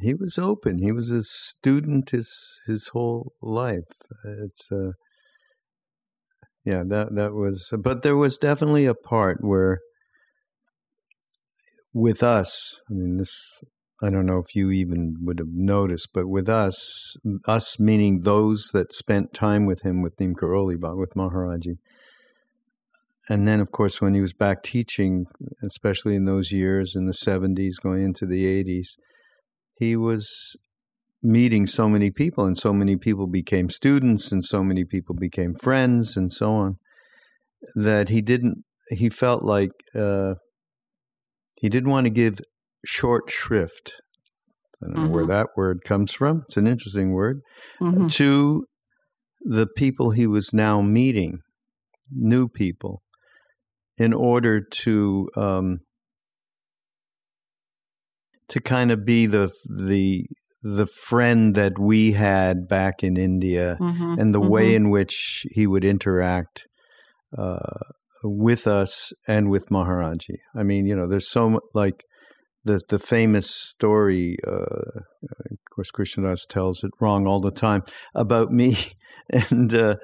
[0.00, 0.78] he was open.
[0.78, 2.30] He was a student his
[2.66, 3.84] his whole life.
[4.24, 4.92] It's uh
[6.64, 9.78] yeah, that that was but there was definitely a part where
[11.94, 13.32] with us, I mean this
[14.00, 17.16] I don't know if you even would have noticed, but with us,
[17.48, 21.78] us meaning those that spent time with him with Neem Karoli, with Maharaji,
[23.28, 25.26] and then of course when he was back teaching
[25.62, 28.96] especially in those years in the 70s going into the 80s
[29.78, 30.56] he was
[31.22, 35.54] meeting so many people and so many people became students and so many people became
[35.54, 36.76] friends and so on
[37.74, 40.34] that he didn't he felt like uh,
[41.56, 42.40] he didn't want to give
[42.86, 43.94] short shrift.
[44.82, 45.28] I don't know where Mhm.
[45.28, 46.42] that word comes from.
[46.46, 47.40] It's an interesting word.
[47.80, 48.10] Mhm.
[48.12, 48.64] To
[49.40, 51.40] the people he was now meeting,
[52.10, 53.02] new people,
[53.98, 55.80] in order to um,
[58.48, 60.24] to kind of be the the
[60.62, 64.18] the friend that we had back in India Mhm.
[64.18, 64.76] and the way Mhm.
[64.76, 66.66] in which he would interact
[67.36, 67.58] uh,
[68.24, 70.36] with us and with Maharaji.
[70.56, 72.02] I mean, you know, there's so like
[72.64, 74.36] the the famous story.
[74.46, 75.00] Uh,
[75.50, 77.82] of course, Krishna Das tells it wrong all the time
[78.14, 78.76] about me
[79.30, 79.96] and uh,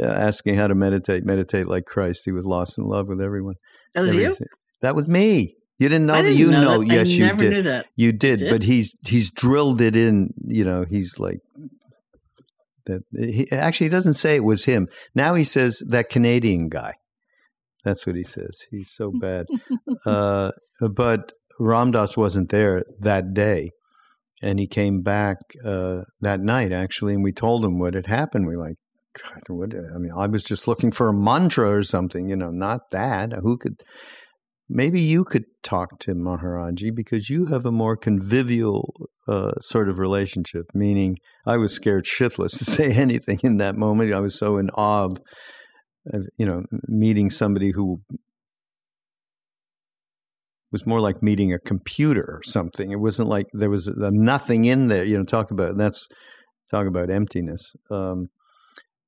[0.00, 1.24] asking how to meditate.
[1.24, 2.22] Meditate like Christ.
[2.26, 3.54] He was lost in love with everyone.
[3.94, 4.36] that was you.
[4.82, 5.56] That was me.
[5.80, 6.22] You didn't know that.
[6.24, 6.78] didn't You know, know.
[6.84, 6.94] that.
[6.94, 7.64] Yes, you did.
[7.64, 7.86] that.
[7.96, 8.50] You did, did?
[8.50, 10.28] but he's he's drilled it in.
[10.46, 11.38] You know, he's like
[12.84, 13.02] that.
[13.16, 14.88] He, actually, he doesn't say it was him.
[15.14, 16.96] Now he says that Canadian guy.
[17.82, 18.60] That's what he says.
[18.70, 19.46] He's so bad.
[20.06, 20.50] uh,
[20.82, 23.70] but Ram Dass wasn't there that day,
[24.42, 28.46] and he came back uh, that night actually, and we told him what had happened.
[28.46, 28.76] We like.
[29.24, 29.74] God, what?
[29.74, 33.32] I mean, I was just looking for a mantra or something, you know, not that.
[33.32, 33.82] Who could?
[34.70, 38.94] Maybe you could talk to Maharaji because you have a more convivial
[39.28, 40.66] uh, sort of relationship.
[40.72, 44.14] Meaning, I was scared shitless to say anything in that moment.
[44.14, 45.18] I was so in awe of,
[46.38, 48.00] you know, meeting somebody who
[50.72, 52.92] was more like meeting a computer or something.
[52.92, 55.04] It wasn't like there was nothing in there.
[55.04, 56.06] You know, talk about that's
[56.70, 57.74] talk about emptiness.
[57.90, 58.28] Um,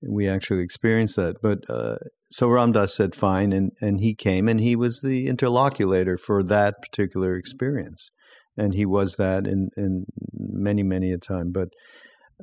[0.09, 4.49] we actually experienced that, but uh, so Ram Dass said fine, and and he came,
[4.49, 8.11] and he was the interlocutor for that particular experience,
[8.57, 11.53] and he was that in in many many a time.
[11.53, 11.69] But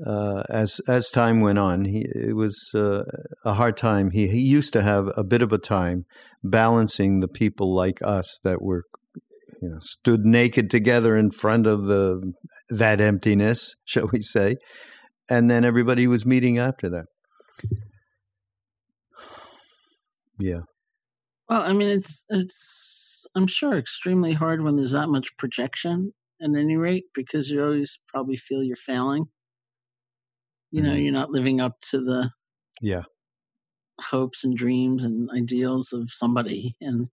[0.06, 3.04] uh, as as time went on, he it was uh,
[3.44, 4.12] a hard time.
[4.12, 6.06] He he used to have a bit of a time
[6.44, 8.84] balancing the people like us that were
[9.62, 12.34] you know stood naked together in front of the
[12.70, 14.56] that emptiness, shall we say,
[15.30, 17.06] and then everybody was meeting after that.
[20.40, 20.62] Yeah.
[21.50, 26.14] Well, I mean, it's it's I'm sure extremely hard when there's that much projection.
[26.42, 29.30] At any rate, because you always probably feel you're failing.
[30.72, 30.96] You know, Mhm.
[30.96, 32.32] you're not living up to the
[32.82, 33.04] Yeah.
[34.02, 37.10] hopes and dreams and ideals of somebody, and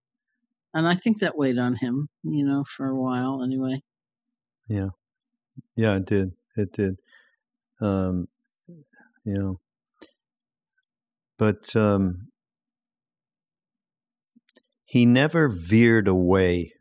[0.73, 2.09] and I think that weighed on him.
[2.23, 3.83] You know, for a while anyway.
[4.67, 4.89] Yeah.
[5.75, 6.33] Yeah, it did.
[6.57, 6.99] It did.
[7.81, 8.29] Um,
[9.25, 9.61] you know,
[11.37, 12.29] but um,
[14.85, 16.71] he never veered away,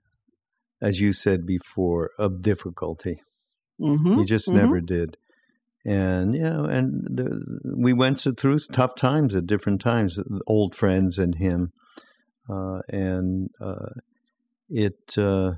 [0.80, 3.20] as you said before, of difficulty.
[3.80, 4.18] Mm-hmm.
[4.18, 4.54] He just mhm.
[4.54, 5.16] never did.
[5.84, 10.18] And you know, and the, we went through tough times at different times.
[10.46, 11.72] Old friends and him,
[12.50, 13.90] uh, and uh,
[14.68, 15.16] it.
[15.16, 15.52] Uh,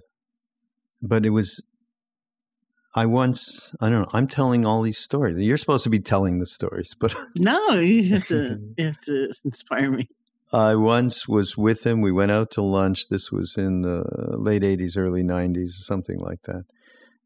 [1.01, 1.63] but it was.
[2.94, 3.72] I once.
[3.81, 4.09] I don't know.
[4.12, 5.38] I'm telling all these stories.
[5.38, 9.31] You're supposed to be telling the stories, but No, you have to you have to
[9.44, 10.09] inspire me.
[10.53, 12.01] I once was with him.
[12.01, 13.09] We went out to lunch.
[13.09, 14.05] This was in the
[14.38, 16.64] late '80s, early '90s, or something like that.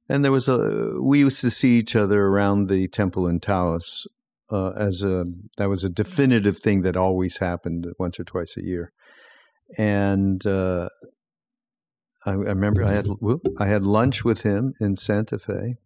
[0.08, 1.00] And there was a.
[1.00, 4.08] We used to see each other around the temple in Taos
[4.50, 5.26] uh, as a.
[5.56, 8.92] That was a definitive thing that always happened once or twice a year.
[9.78, 10.88] And uh,
[12.24, 15.76] I, I remember I had whoop, I had lunch with him in Santa Fe,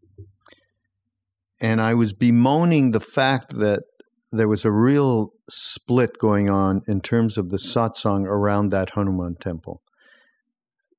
[1.61, 3.85] and I was bemoaning the fact that
[4.33, 9.37] there was a real split going on in terms of the satsang around that Hanuman
[9.37, 9.83] temple.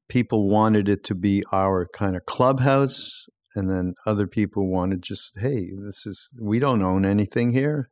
[0.07, 5.37] People wanted it to be our kind of clubhouse, and then other people wanted just,
[5.39, 7.89] hey, this is we don't own anything here,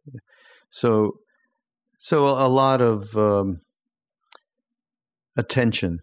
[0.69, 1.17] so
[1.99, 3.61] so a lot of um,
[5.37, 5.99] attention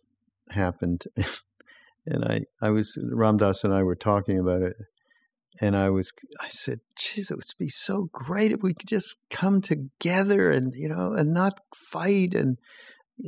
[0.53, 1.05] happened,
[2.07, 4.77] and I I was Ram Dass and I were talking about it,
[5.61, 9.17] and I was I said, "Geez, it would be so great if we could just
[9.31, 11.61] come together and you know and not
[11.91, 12.59] fight and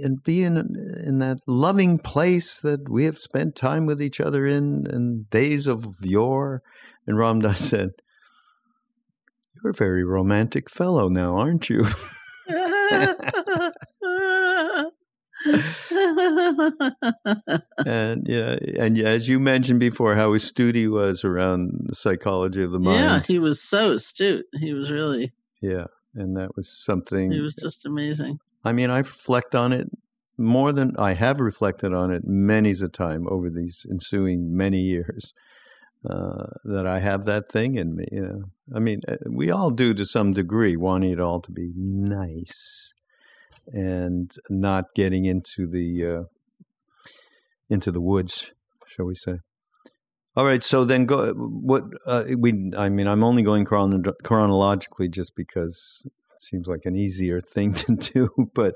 [0.02, 0.56] and be in
[1.04, 5.66] in that loving place that we have spent time with each other in in days
[5.66, 6.62] of yore."
[7.06, 7.90] And Ram Dass said,
[9.54, 11.86] "You're a very romantic fellow now, aren't you?"
[17.86, 22.62] and yeah, and yeah, as you mentioned before, how astute he was around the psychology
[22.62, 22.98] of the mind.
[22.98, 24.46] yeah, he was so astute.
[24.58, 27.30] He was really Yeah, and that was something.
[27.30, 28.38] he was just amazing.
[28.64, 29.88] I mean, I reflect on it
[30.38, 35.34] more than I have reflected on it many's a time over these ensuing many years.
[36.08, 38.42] Uh, that I have that thing in me, you know.
[38.76, 42.92] I mean, uh, we all do to some degree, wanting it all to be nice
[43.68, 46.22] and not getting into the uh,
[47.68, 48.52] into the woods,
[48.86, 49.38] shall we say?
[50.36, 50.64] All right.
[50.64, 51.32] So then go.
[51.32, 52.72] What uh, we?
[52.76, 57.72] I mean, I'm only going chron- chronologically just because it seems like an easier thing
[57.84, 58.30] to do.
[58.54, 58.74] But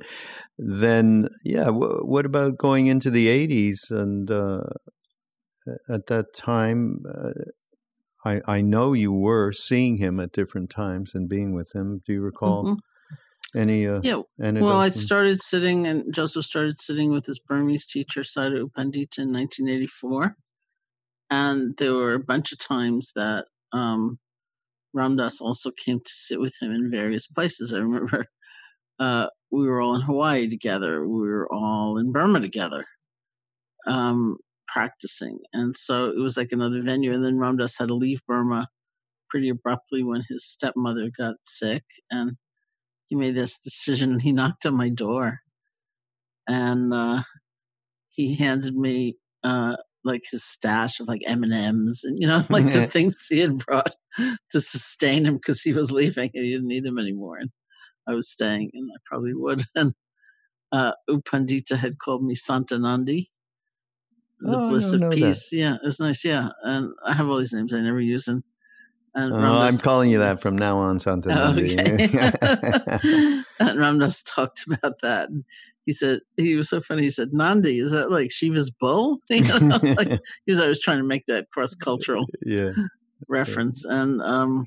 [0.56, 1.64] then, yeah.
[1.64, 4.62] W- what about going into the 80s and uh,
[5.92, 7.02] at that time?
[7.12, 7.32] Uh,
[8.24, 12.02] I I know you were seeing him at different times and being with him.
[12.06, 12.64] Do you recall?
[12.64, 12.74] Mm-hmm.
[13.56, 14.20] Any uh, yeah.
[14.38, 19.32] Well, I started sitting, and Joseph started sitting with his Burmese teacher, Sayadaw Pandita, in
[19.32, 20.36] 1984
[21.30, 24.18] and there were a bunch of times that um,
[24.94, 27.74] Ram Dass also came to sit with him in various places.
[27.74, 28.26] I remember
[28.98, 31.06] uh, we were all in Hawaii together.
[31.06, 32.86] We were all in Burma together,
[33.86, 37.12] um, practicing, and so it was like another venue.
[37.12, 38.68] And then Ram Dass had to leave Burma
[39.28, 42.32] pretty abruptly when his stepmother got sick, and
[43.08, 44.20] he made this decision.
[44.20, 45.40] He knocked on my door,
[46.46, 47.22] and uh,
[48.10, 52.44] he handed me uh, like his stash of like M and M's and you know
[52.50, 53.94] like the things he had brought
[54.50, 57.36] to sustain him because he was leaving and he didn't need them anymore.
[57.38, 57.50] And
[58.06, 59.64] I was staying, and I probably would.
[59.74, 59.94] And
[60.70, 63.28] uh, U Pandita had called me Santanandi,
[64.40, 65.48] the oh, bliss of peace.
[65.48, 65.56] That.
[65.56, 66.24] Yeah, it was nice.
[66.24, 68.42] Yeah, and I have all these names I never use, and
[69.18, 71.76] and oh, I'm calling you that from now on, Santanandi.
[71.78, 72.48] Oh,
[73.04, 73.42] okay.
[73.60, 75.28] and Ram Dass talked about that
[75.88, 77.04] he said he was so funny.
[77.04, 80.98] He said, "Nandi, is that like Shiva's bull?" You know, like, he was always trying
[80.98, 82.72] to make that cross cultural yeah.
[83.26, 84.66] reference, and um,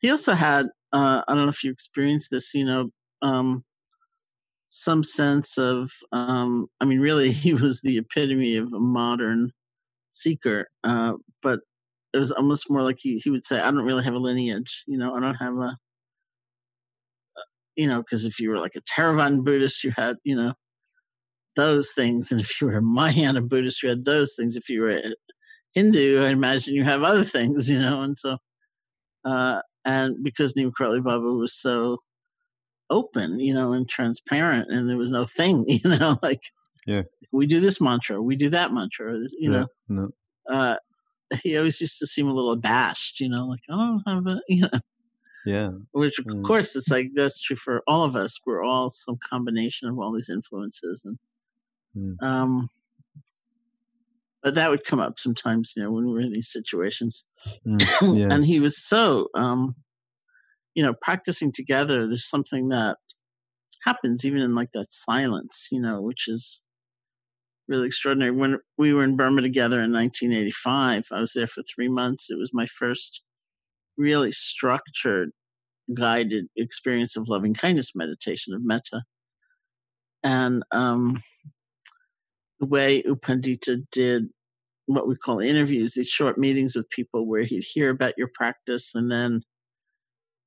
[0.00, 2.90] he also had uh, I don't know if you experienced this, you know,
[3.22, 3.64] um,
[4.68, 9.52] some sense of um, I mean, really, he was the epitome of a modern
[10.12, 11.60] seeker, uh, but
[12.14, 14.84] it was almost more like he he would say, "I don't really have a lineage,
[14.86, 15.76] you know, I don't have a."
[17.76, 20.54] you know, because if you were like a Theravada Buddhist, you had, you know,
[21.56, 22.30] those things.
[22.30, 24.56] And if you were a Mahayana Buddhist, you had those things.
[24.56, 25.14] If you were a
[25.72, 28.02] Hindu, I imagine you have other things, you know.
[28.02, 28.38] And so,
[29.24, 31.98] uh, and because Neem Karoli Baba was so
[32.90, 36.42] open, you know, and transparent, and there was no thing, you know, like,
[36.86, 37.02] yeah,
[37.32, 39.66] we do this mantra, we do that mantra, you know.
[39.88, 40.10] No.
[40.48, 40.76] Uh,
[41.42, 44.40] he always used to seem a little abashed, you know, like, I don't have a,
[44.48, 44.80] you know.
[45.46, 45.72] Yeah.
[45.92, 46.44] Which, of mm.
[46.44, 48.40] course, it's like that's true for all of us.
[48.46, 51.18] We're all some combination of all these influences, and
[51.94, 52.26] mm.
[52.26, 52.70] um,
[54.42, 57.24] but that would come up sometimes, you know, when we're in these situations.
[57.66, 58.16] Mm.
[58.18, 58.34] Yeah.
[58.34, 59.74] and he was so, um,
[60.74, 62.06] you know, practicing together.
[62.06, 62.96] There's something that
[63.84, 66.62] happens even in like that silence, you know, which is
[67.68, 68.30] really extraordinary.
[68.30, 72.30] When we were in Burma together in 1985, I was there for three months.
[72.30, 73.22] It was my first
[73.96, 75.30] really structured,
[75.92, 79.02] guided experience of loving kindness meditation, of metta.
[80.22, 81.22] And um,
[82.60, 84.28] the way U Pandita did
[84.86, 88.92] what we call interviews, these short meetings with people where he'd hear about your practice
[88.94, 89.42] and then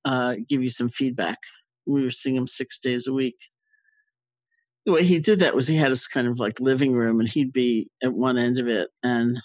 [0.06, 1.40] uh, give you some feedback.
[1.86, 3.38] We were seeing him six days a week.
[4.88, 7.28] The way he did that was he had this kind of like living room and
[7.28, 9.38] he'd be at one end of it and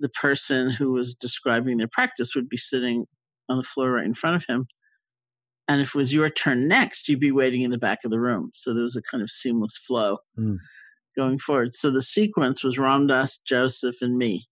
[0.00, 3.04] the person who was describing their practice would be sitting
[3.50, 4.66] on the floor right in front of him.
[5.68, 8.18] And if it was your turn next, you'd be waiting in the back of the
[8.18, 8.48] room.
[8.54, 10.56] So there was a kind of seamless flow mm.
[11.14, 11.74] going forward.
[11.74, 14.46] So the sequence was Ram Dass Joseph, and me.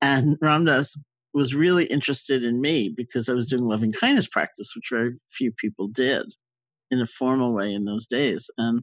[0.00, 0.96] And Ram Dass
[1.32, 5.50] was really interested in me because I was doing loving kindness practice, which very few
[5.50, 6.34] people did
[6.90, 8.50] in a formal way in those days.
[8.56, 8.82] And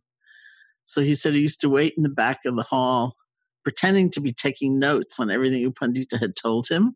[0.85, 3.15] so he said he used to wait in the back of the hall
[3.63, 6.95] pretending to be taking notes on everything U Pandita had told him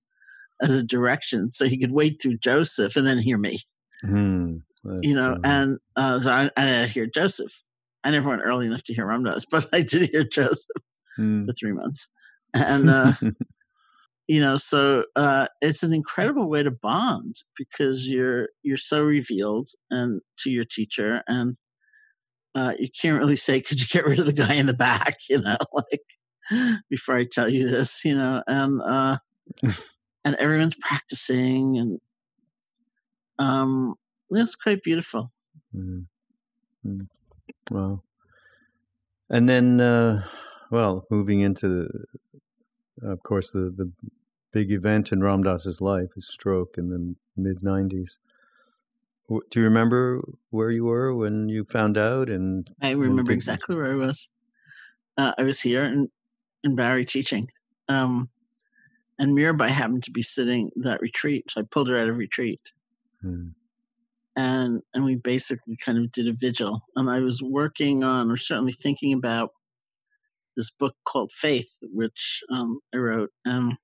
[0.61, 3.59] as a direction so he could wait through Joseph and then hear me.
[4.03, 4.61] Mm,
[5.01, 5.41] you know, funny.
[5.43, 7.63] and uh, so I, I hear Joseph.
[8.03, 10.83] I never went early enough to hear Ram Dass, but I did hear Joseph
[11.19, 11.45] mm.
[11.45, 12.09] for three months.
[12.53, 13.13] And, uh,
[14.27, 19.69] you know, so uh, it's an incredible way to bond because you're you're so revealed
[19.89, 21.57] and to your teacher, and
[22.55, 25.17] uh, you can't really say, "Could you get rid of the guy in the back?"
[25.29, 29.17] You know, like before I tell you this, you know, and uh,
[30.25, 31.99] and everyone's practicing, and
[33.37, 33.95] um,
[34.31, 35.31] it's quite beautiful.
[35.75, 37.01] Mm-hmm.
[37.71, 38.01] Wow.
[39.29, 40.23] And then, uh,
[40.71, 42.05] well, moving into, the,
[43.01, 43.91] of course, the the
[44.51, 48.17] big event in Ram Dass's life, his stroke in the mid '90s.
[49.27, 50.21] Do you remember
[50.51, 52.29] where you were when you found out?
[52.29, 54.29] And I remember exactly where I was.
[55.17, 56.09] Uh, I was here in
[56.63, 57.49] in Barre teaching,
[57.89, 58.29] um,
[59.19, 62.61] and Mirabai happened to be sitting that retreat, so I pulled her out of retreat,
[63.21, 63.49] hmm.
[64.35, 66.83] and and we basically kind of did a vigil.
[66.95, 69.51] And I was working on, or certainly thinking about,
[70.55, 73.31] this book called Faith, which um, I wrote.
[73.45, 73.77] Um,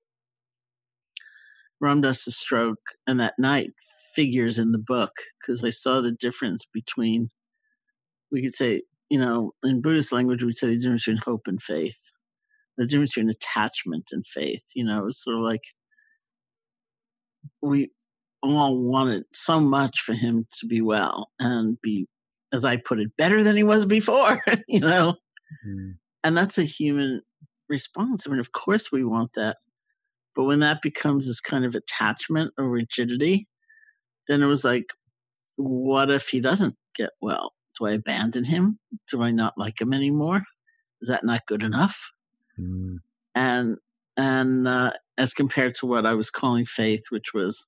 [1.80, 3.72] Ram Dass's stroke and that night
[4.14, 7.30] figures in the book because I saw the difference between,
[8.30, 11.60] we could say, you know, in Buddhist language, we'd say the difference between hope and
[11.60, 11.98] faith,
[12.78, 14.62] the difference between attachment and faith.
[14.74, 15.62] You know, it's sort of like
[17.60, 17.90] we
[18.42, 22.06] all wanted so much for him to be well and be,
[22.52, 25.16] as I put it, better than he was before, you know?
[25.66, 25.94] Mm.
[26.24, 27.22] And that's a human
[27.68, 28.26] response.
[28.26, 29.58] I mean, of course we want that.
[30.34, 33.48] But when that becomes this kind of attachment or rigidity,
[34.28, 34.86] then it was like,
[35.56, 37.52] what if he doesn't get well?
[37.78, 38.78] Do I abandon him?
[39.10, 40.42] Do I not like him anymore?
[41.00, 42.10] Is that not good enough?
[42.58, 42.98] Mm.
[43.34, 43.78] And
[44.16, 47.66] and uh, as compared to what I was calling faith, which was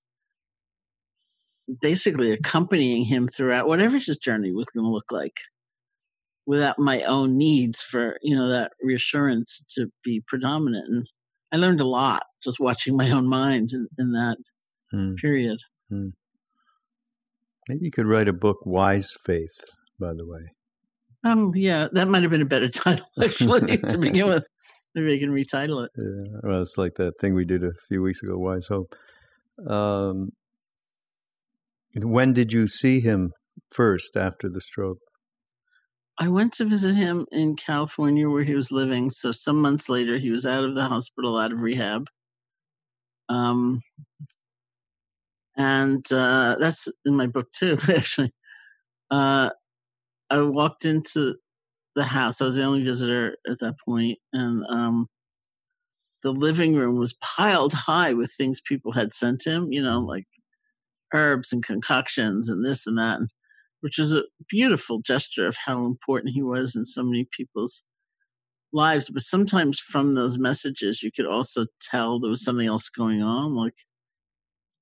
[1.81, 5.39] basically accompanying him throughout whatever his journey was going to look like,
[6.47, 10.89] without my own needs for you know that reassurance to be predominant.
[10.89, 11.09] And
[11.53, 14.37] I learned a lot just watching my own mind in, in that
[14.93, 15.17] mm.
[15.17, 15.59] period.
[15.93, 16.13] Mm.
[17.69, 19.65] Maybe you could write a book, Wise Faith,
[19.99, 20.51] by the way.
[21.25, 24.45] Um, yeah, that might have been a better title actually to begin with.
[24.95, 25.91] Maybe I can retitle it.
[25.97, 28.95] Yeah, well, it's like that thing we did a few weeks ago, Wise Hope.
[29.67, 30.31] Um,
[31.97, 33.33] when did you see him
[33.73, 34.99] first after the stroke?
[36.19, 39.11] I went to visit him in California where he was living.
[39.11, 42.09] So some months later, he was out of the hospital, out of rehab.
[43.29, 43.83] Um,
[45.57, 48.33] and uh, that's in my book too, actually.
[49.11, 49.51] Uh,
[50.31, 51.37] I walked into
[51.95, 52.41] the house.
[52.41, 55.09] I was the only visitor at that point, and um,
[56.23, 59.73] the living room was piled high with things people had sent him.
[59.73, 60.27] You know, like
[61.13, 63.21] herbs and concoctions and this and that,
[63.85, 67.83] which was a beautiful gesture of how important he was in so many people's
[68.73, 69.11] lives.
[69.11, 73.53] But sometimes from those messages, you could also tell there was something else going on,
[73.53, 73.75] like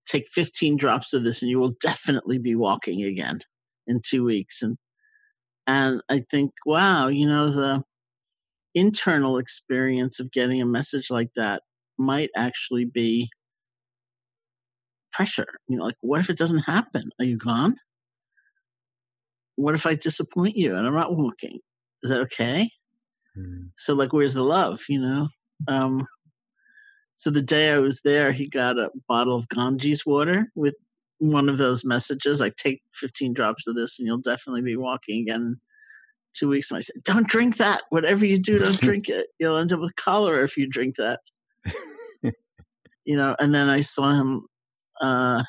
[0.06, 3.40] take 15 drops of this and you will definitely be walking again
[3.88, 4.62] in two weeks.
[4.62, 4.76] And,
[5.66, 7.82] and I think, wow, you know, the
[8.72, 11.64] internal experience of getting a message like that
[11.98, 13.30] might actually be
[15.12, 15.58] pressure.
[15.66, 17.10] You know, like, what if it doesn't happen?
[17.18, 17.74] Are you gone?
[19.56, 21.60] What if I disappoint you and I'm not walking?
[22.02, 22.70] Is that okay?
[23.36, 23.70] Mm.
[23.76, 24.82] So, like, where's the love?
[24.88, 25.28] You know,
[25.68, 26.06] um,
[27.14, 30.74] so the day I was there, he got a bottle of Ganges water with
[31.18, 35.22] one of those messages like, take 15 drops of this and you'll definitely be walking
[35.22, 35.56] again in
[36.34, 36.70] two weeks.
[36.70, 37.82] And I said, don't drink that.
[37.90, 39.28] Whatever you do, don't drink it.
[39.38, 41.20] You'll end up with cholera if you drink that.
[43.04, 44.46] you know, and then I saw him
[45.00, 45.44] uh,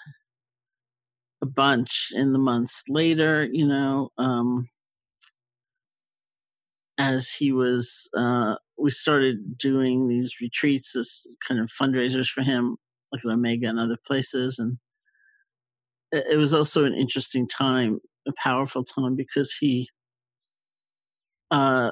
[1.43, 4.69] a bunch in the months later, you know, um,
[6.97, 12.77] as he was uh, we started doing these retreats as kind of fundraisers for him,
[13.11, 14.57] like at Omega and other places.
[14.57, 14.77] And
[16.13, 19.89] it was also an interesting time, a powerful time, because he
[21.51, 21.91] uh,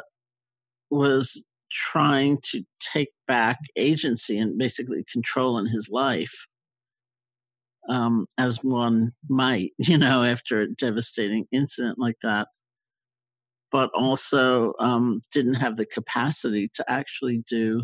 [0.89, 6.45] was trying to take back agency and basically control in his life.
[7.90, 12.48] Um, as one might, you know, after a devastating incident like that
[13.72, 17.84] but also um, didn't have the capacity to actually do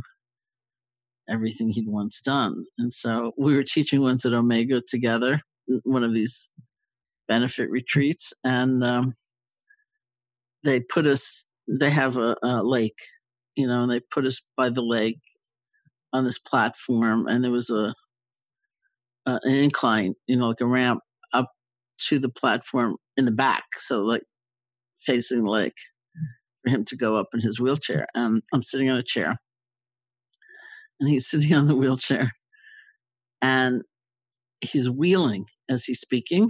[1.30, 2.66] everything he'd once done.
[2.78, 5.41] And so we were teaching once at Omega together,
[5.84, 6.50] one of these
[7.28, 9.16] benefit retreats, and um,
[10.64, 11.45] they put us.
[11.70, 13.00] They have a, a lake,
[13.56, 15.20] you know, and they put us by the lake
[16.14, 17.93] on this platform, and there was a,
[19.28, 21.01] a an incline, you know, like a ramp
[21.34, 21.51] up
[22.07, 23.65] to the platform in the back.
[23.78, 24.23] So like
[24.99, 25.78] facing the lake
[26.63, 28.07] for him to go up in his wheelchair.
[28.15, 29.38] And I'm sitting on a chair,
[30.99, 32.32] and he's sitting on the wheelchair,
[33.41, 33.84] and
[34.61, 36.49] he's wheeling as he's speaking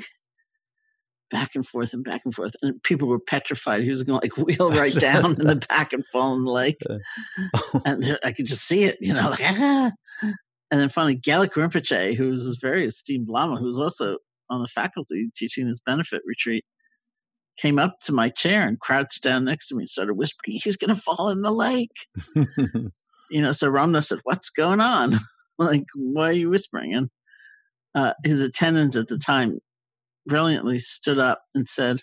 [1.29, 2.55] back and forth and back and forth.
[2.61, 3.83] And people were petrified.
[3.83, 6.51] He was going to like wheel right down in the back and fall in the
[6.51, 6.77] lake.
[6.89, 9.91] Uh, and I could just see it, you know, like, ah.
[10.69, 14.17] And then finally, Gelek Rinpoche, who was this very esteemed Lama, who was also
[14.49, 16.65] on the faculty teaching this benefit retreat,
[17.57, 20.77] came up to my chair and crouched down next to me and started whispering, he's
[20.77, 22.07] going to fall in the lake.
[22.35, 25.19] you know, so Ram Dass said, what's going on?
[25.57, 26.93] like, why are you whispering?
[26.93, 27.09] And
[27.95, 29.59] uh, his attendant at the time
[30.27, 32.01] brilliantly stood up and said,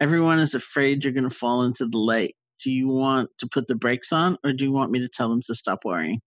[0.00, 2.36] everyone is afraid you're going to fall into the lake.
[2.62, 5.28] Do you want to put the brakes on or do you want me to tell
[5.28, 6.20] them to stop worrying?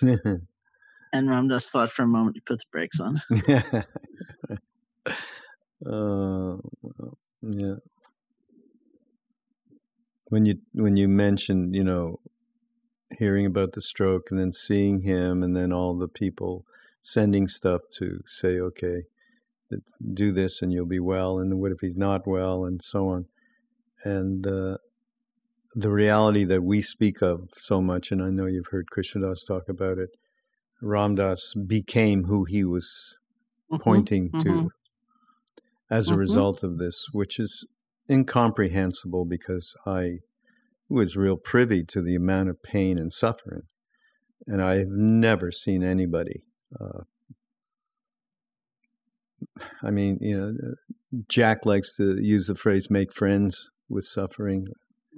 [1.12, 3.22] and Ram Dass thought for a moment he put the brakes on.
[5.86, 6.56] uh,
[7.42, 7.76] yeah.
[10.28, 12.20] When you when you mentioned, you know,
[13.18, 16.64] hearing about the stroke and then seeing him and then all the people
[17.02, 19.04] sending stuff to say, okay,
[20.12, 21.38] do this and you'll be well.
[21.38, 23.26] And what if he's not well and so on.
[24.04, 24.78] And uh,
[25.74, 29.44] the reality that we speak of so much, and I know you've heard Krishna Das
[29.44, 30.10] talk about it,
[30.82, 33.18] Ram Dass became who he was
[33.72, 34.40] mm-hmm, pointing mm-hmm.
[34.40, 34.70] to
[35.90, 36.20] as a mm-hmm.
[36.20, 37.66] result of this, which is
[38.10, 40.18] incomprehensible because I
[40.88, 43.62] was real privy to the amount of pain and suffering.
[44.46, 46.42] And I have never seen anybody.
[46.78, 47.02] Uh,
[49.82, 50.52] I mean, you know,
[51.28, 54.66] Jack likes to use the phrase "make friends with suffering."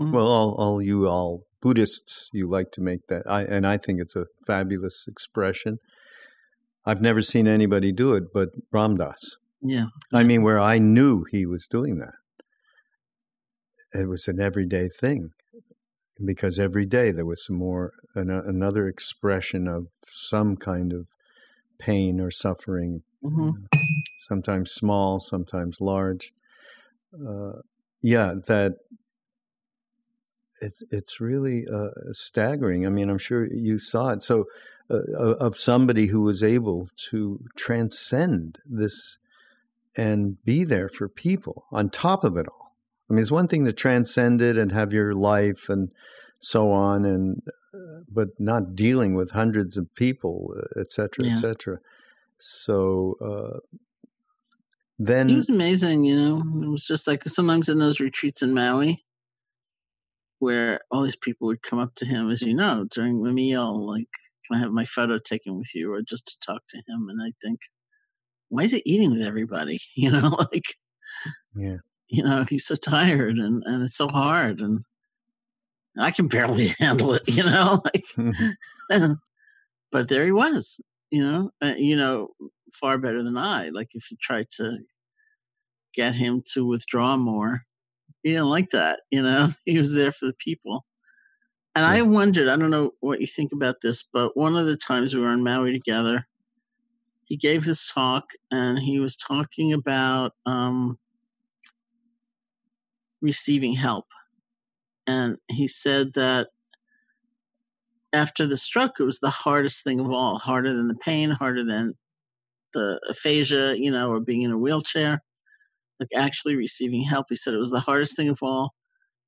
[0.01, 0.13] Mm-hmm.
[0.13, 4.01] Well, all, all you all Buddhists, you like to make that, I, and I think
[4.01, 5.79] it's a fabulous expression.
[6.87, 9.37] I've never seen anybody do it, but Ram Dass.
[9.61, 9.87] Yeah.
[10.13, 12.15] I mean, where I knew he was doing that.
[13.93, 15.31] It was an everyday thing
[16.25, 21.09] because every day there was some more an, another expression of some kind of
[21.79, 23.51] pain or suffering mm-hmm.
[24.27, 26.33] sometimes small sometimes large
[27.15, 27.53] uh,
[28.03, 28.73] yeah that
[30.61, 34.47] it, it's really uh, staggering i mean i'm sure you saw it so
[34.91, 39.19] uh, of somebody who was able to transcend this
[39.97, 42.69] and be there for people on top of it all
[43.09, 45.91] I mean, it's one thing to transcend it and have your life and
[46.39, 47.43] so on, and
[47.75, 51.33] uh, but not dealing with hundreds of people, et cetera, yeah.
[51.33, 51.79] et cetera.
[52.39, 53.59] So uh,
[54.99, 56.05] then it was amazing.
[56.05, 59.05] You know, it was just like sometimes in those retreats in Maui,
[60.39, 63.87] where all these people would come up to him, as you know, during the meal,
[63.87, 64.09] like,
[64.47, 67.09] "Can I have my photo taken with you?" or just to talk to him.
[67.09, 67.61] And I think,
[68.49, 69.81] why is he eating with everybody?
[69.97, 70.77] You know, like,
[71.55, 71.79] yeah
[72.09, 74.85] you know, he's so tired and, and it's so hard and
[75.99, 77.83] I can barely handle it, you know,
[78.91, 79.13] like,
[79.91, 80.81] but there he was,
[81.11, 82.29] you know, uh, you know,
[82.73, 83.69] far better than I.
[83.71, 84.79] Like if you try to
[85.95, 87.63] get him to withdraw more,
[88.23, 90.85] he didn't like that, you know, he was there for the people.
[91.75, 92.01] And yeah.
[92.01, 95.15] I wondered, I don't know what you think about this, but one of the times
[95.15, 96.27] we were in Maui together,
[97.25, 100.99] he gave this talk and he was talking about um,
[103.21, 104.07] receiving help.
[105.07, 106.49] And he said that
[108.13, 111.65] after the stroke, it was the hardest thing of all, harder than the pain, harder
[111.65, 111.95] than
[112.73, 115.23] the aphasia, you know, or being in a wheelchair.
[116.01, 117.27] Like actually receiving help.
[117.29, 118.75] He said it was the hardest thing of all,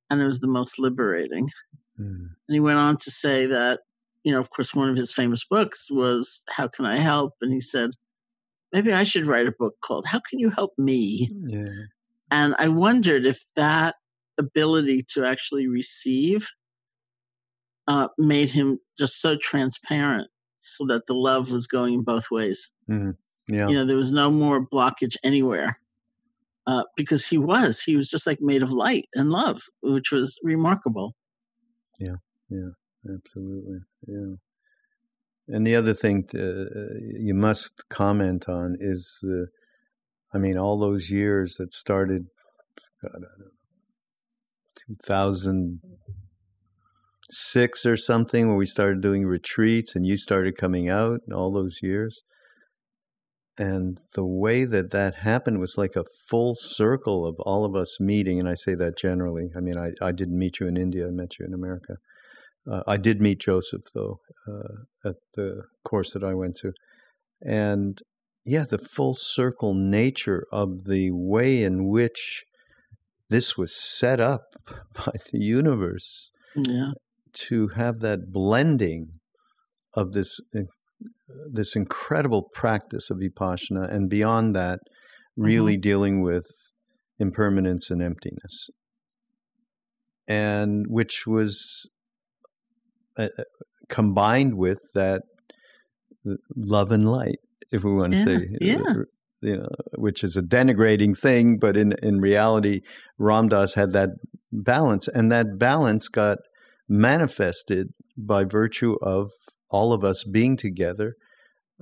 [0.09, 1.51] and it was the most liberating.
[1.99, 2.31] Mm.
[2.49, 3.81] And he went on to say that,
[4.23, 7.35] you know, of course, one of his famous books was How Can I Help?
[7.41, 7.91] And he said,
[8.73, 11.31] maybe I should write a book called How Can You Help Me?
[11.47, 11.69] Yeah.
[12.31, 13.97] And I wondered if that
[14.39, 16.49] ability to actually receive
[17.89, 20.29] uh, made him just so transparent
[20.61, 22.71] so that the love was going both ways.
[22.89, 23.17] Mm,
[23.49, 23.69] yeah.
[23.69, 25.81] You know, there was no more blockage anywhere
[26.67, 27.83] uh, because he was.
[27.83, 31.15] He was just like made of light and love, which was remarkable.
[31.99, 32.17] Yeah,
[32.49, 32.71] yeah,
[33.09, 33.81] absolutely.
[34.07, 34.35] Yeah.
[35.49, 39.49] And the other thing to, uh, you must comment on is the
[40.33, 42.27] I mean, all those years that started,
[43.03, 43.51] God, I don't know,
[45.03, 51.81] 2006 or something, when we started doing retreats and you started coming out, all those
[51.83, 52.23] years.
[53.61, 58.01] And the way that that happened was like a full circle of all of us
[58.01, 58.41] meeting.
[58.41, 59.51] And I say that generally.
[59.55, 61.97] I mean, I, I didn't meet you in India, I met you in America.
[62.67, 66.73] Uh, I did meet Joseph, though, uh, at the course that I went to.
[67.43, 68.01] And
[68.47, 72.47] yeah, the full circle nature of the way in which
[73.29, 74.55] this was set up
[74.95, 76.93] by the universe yeah.
[77.35, 79.21] to have that blending
[79.93, 80.41] of this
[81.53, 84.81] this incredible practice of vipassana and beyond that
[85.37, 85.83] really mm-hmm.
[85.83, 86.47] dealing with
[87.19, 88.69] impermanence and emptiness
[90.29, 91.89] and which was
[93.19, 93.43] uh, uh
[93.89, 95.23] combined with that
[96.57, 97.39] love and light
[97.73, 98.95] if we want to yeah, say, yeah.
[99.43, 102.81] you know, which is a denigrating thing, but in in reality,
[103.19, 104.11] Ram Dass had that
[104.53, 106.39] balance, and that balance got
[106.89, 109.31] manifested by virtue of
[109.71, 111.17] all of us being together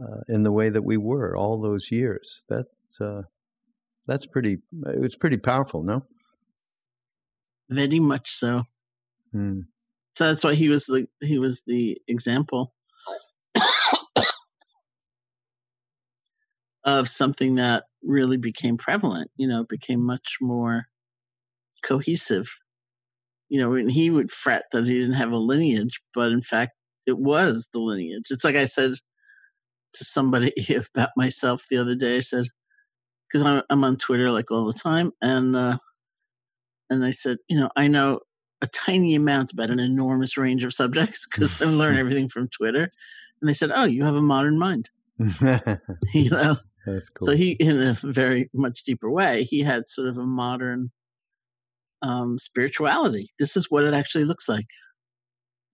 [0.01, 2.43] uh, in the way that we were all those years.
[2.49, 2.67] That
[3.01, 3.23] uh,
[4.07, 4.59] that's pretty.
[4.87, 6.05] It's pretty powerful, no?
[7.69, 8.65] Very much so.
[9.33, 9.61] Hmm.
[10.17, 12.75] So that's why he was the he was the example
[16.85, 20.87] of something that really became prevalent, you know, became much more
[21.83, 22.49] cohesive
[23.49, 26.73] you know, and he would fret that he didn't have a lineage, but in fact,
[27.09, 28.27] it was the lineage.
[28.31, 28.93] It's like I said
[29.95, 30.53] to somebody
[30.95, 32.19] about myself the other day.
[32.19, 32.47] I said,
[33.27, 35.79] because I'm, I'm on Twitter like all the time, and uh,
[36.91, 38.21] and I said, you know, I know
[38.61, 42.91] a tiny amount about an enormous range of subjects because I learn everything from Twitter.
[43.41, 44.91] And they said, "Oh, you have a modern mind."
[46.15, 47.27] you know, that's cool.
[47.27, 50.91] So he, in a very much deeper way, he had sort of a modern
[52.03, 53.31] um, spirituality.
[53.39, 54.67] This is what it actually looks like.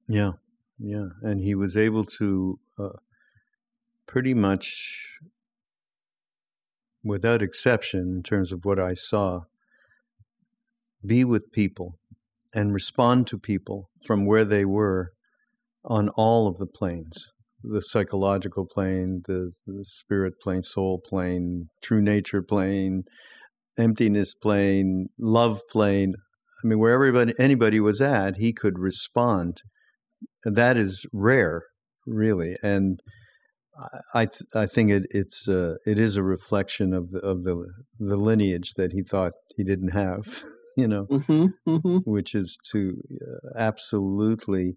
[0.06, 0.32] Yeah,
[0.78, 2.98] yeah, and he was able to uh,
[4.06, 5.18] pretty much,
[7.02, 9.42] without exception, in terms of what I saw,
[11.04, 11.98] be with people
[12.54, 15.12] and respond to people from where they were
[15.84, 17.32] on all of the planes
[17.64, 23.04] the psychological plane, the, the spirit plane, soul plane, true nature plane,
[23.78, 26.14] emptiness plane, love plane.
[26.62, 29.62] I mean, wherever anybody, anybody was at, he could respond.
[30.44, 31.62] That is rare,
[32.06, 33.00] really, and
[34.14, 37.66] I th- I think it it's uh, it is a reflection of the of the
[37.98, 40.44] the lineage that he thought he didn't have,
[40.76, 41.98] you know, mm-hmm, mm-hmm.
[42.04, 44.76] which is to uh, absolutely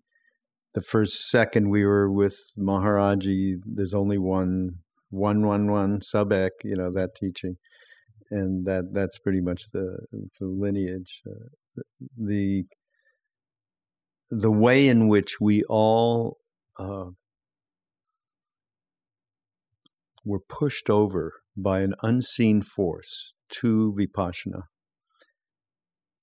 [0.73, 4.69] the first second we were with Maharaji, there's only one
[5.09, 7.57] one one one subek, you know that teaching,
[8.29, 9.97] and that that's pretty much the
[10.39, 11.81] the lineage, uh,
[12.15, 12.65] the
[14.30, 16.38] the way in which we all
[16.80, 17.05] uh,
[20.25, 24.63] were pushed over by an unseen force to vipassana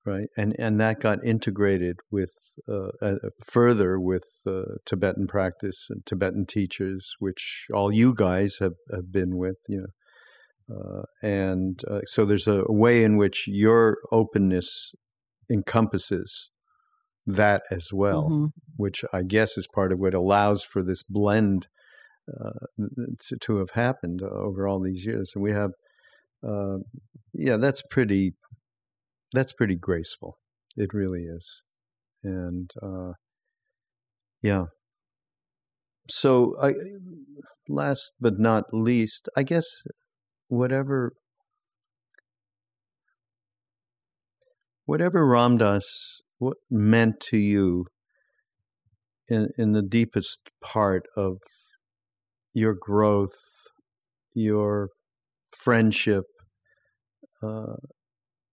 [0.05, 0.29] right?
[0.37, 2.33] And and that got integrated with
[2.69, 8.75] uh, uh, further with uh, tibetan practice and tibetan teachers which all you guys have,
[8.93, 9.87] have been with you
[10.69, 14.93] know uh, and uh, so there's a way in which your openness
[15.51, 16.51] encompasses
[17.27, 18.47] that as well mm-hmm.
[18.77, 21.68] which i guess is part of what allows for this blend
[22.29, 22.66] uh,
[23.20, 25.70] to, to have happened over all these years and we have
[27.33, 28.35] yeah that's pretty
[29.35, 30.39] that's pretty graceful.
[30.77, 31.62] It really is.
[32.22, 33.12] And uh,
[34.41, 34.66] yeah.
[36.09, 36.72] So, I,
[37.68, 39.66] last but not least, I guess
[40.49, 41.14] whatever
[44.85, 47.87] whatever Ram Dass what meant to you
[49.28, 51.39] in in the deepest part of
[52.53, 53.37] your growth,
[54.35, 54.91] your
[55.53, 56.24] friendship,
[57.43, 57.76] uh,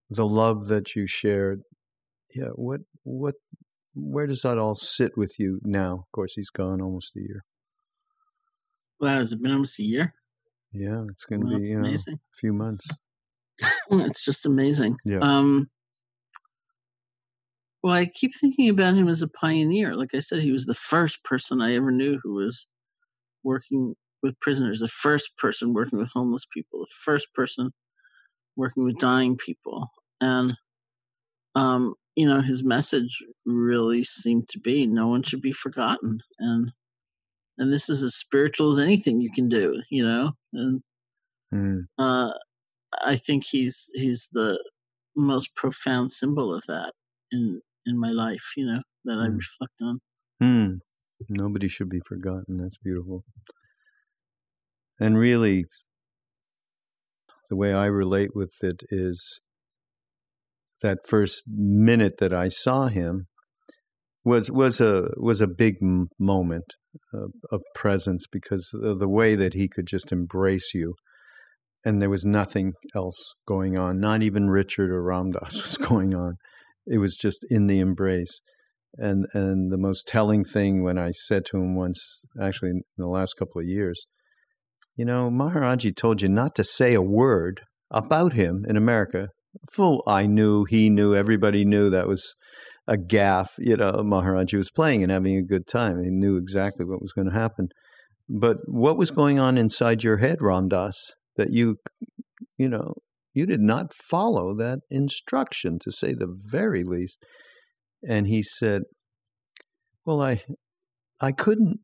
[0.09, 1.61] the love that you shared?
[2.35, 3.35] Yeah what what
[3.93, 5.93] where does that all sit with you now?
[5.93, 7.43] Of course he's gone almost a year.
[8.99, 10.13] Well has it been almost a year?
[10.71, 12.87] Yeah it's going to well, be you know, a few months.
[13.91, 14.97] It's just amazing.
[15.05, 15.19] Yeah.
[15.21, 15.69] Um
[17.83, 19.93] well i keep thinking about him as a pioneer.
[19.93, 22.67] Like i said he was the first person i ever knew who was
[23.43, 27.71] working with prisoners the first person working with homeless people the first person
[28.55, 29.89] working with dying people.
[30.19, 30.55] And
[31.55, 36.21] um, you know his message really seemed to be no one should be forgotten.
[36.39, 36.71] And
[37.57, 40.33] and this is as spiritual as anything you can do you know?
[40.53, 40.81] And
[41.53, 41.83] mm.
[41.97, 42.31] uh,
[43.03, 44.57] i think he's he's the
[45.15, 46.93] most profound symbol of that
[47.31, 49.23] in in my life you know that mm.
[49.23, 49.99] i reflect on
[50.41, 50.79] mm.
[51.29, 53.23] nobody should be forgotten that's beautiful
[54.99, 55.65] and really
[57.49, 59.41] the way i relate with it is
[60.81, 63.27] that first minute that I saw him
[64.23, 65.75] was was a was a big
[66.19, 66.65] moment
[67.13, 70.93] of, of presence because of the way that he could just embrace you,
[71.83, 73.99] and there was nothing else going on.
[73.99, 76.35] Not even Richard or Ram Dass was going on.
[76.85, 78.41] It was just in the embrace.
[78.97, 83.07] And and the most telling thing when I said to him once, actually in the
[83.07, 84.05] last couple of years,
[84.95, 89.29] you know, Maharaji told you not to say a word about him in America
[89.71, 92.35] full I knew, he knew, everybody knew that was
[92.87, 93.51] a gaff.
[93.57, 96.03] You know, Maharaji was playing and having a good time.
[96.03, 97.69] He knew exactly what was going to happen.
[98.29, 100.95] But what was going on inside your head, Ram Dass,
[101.35, 101.77] that you,
[102.57, 102.93] you know,
[103.33, 107.23] you did not follow that instruction, to say the very least.
[108.07, 108.83] And he said,
[110.05, 110.43] "Well, I,
[111.21, 111.79] I couldn't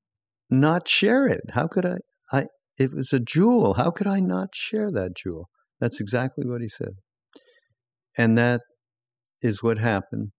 [0.50, 1.42] not share it.
[1.52, 1.98] How could I?
[2.32, 2.46] I
[2.80, 3.76] it was a jewel.
[3.76, 6.96] How could I not share that jewel?" That's exactly what he said.
[8.18, 8.62] And that
[9.42, 10.32] is what happened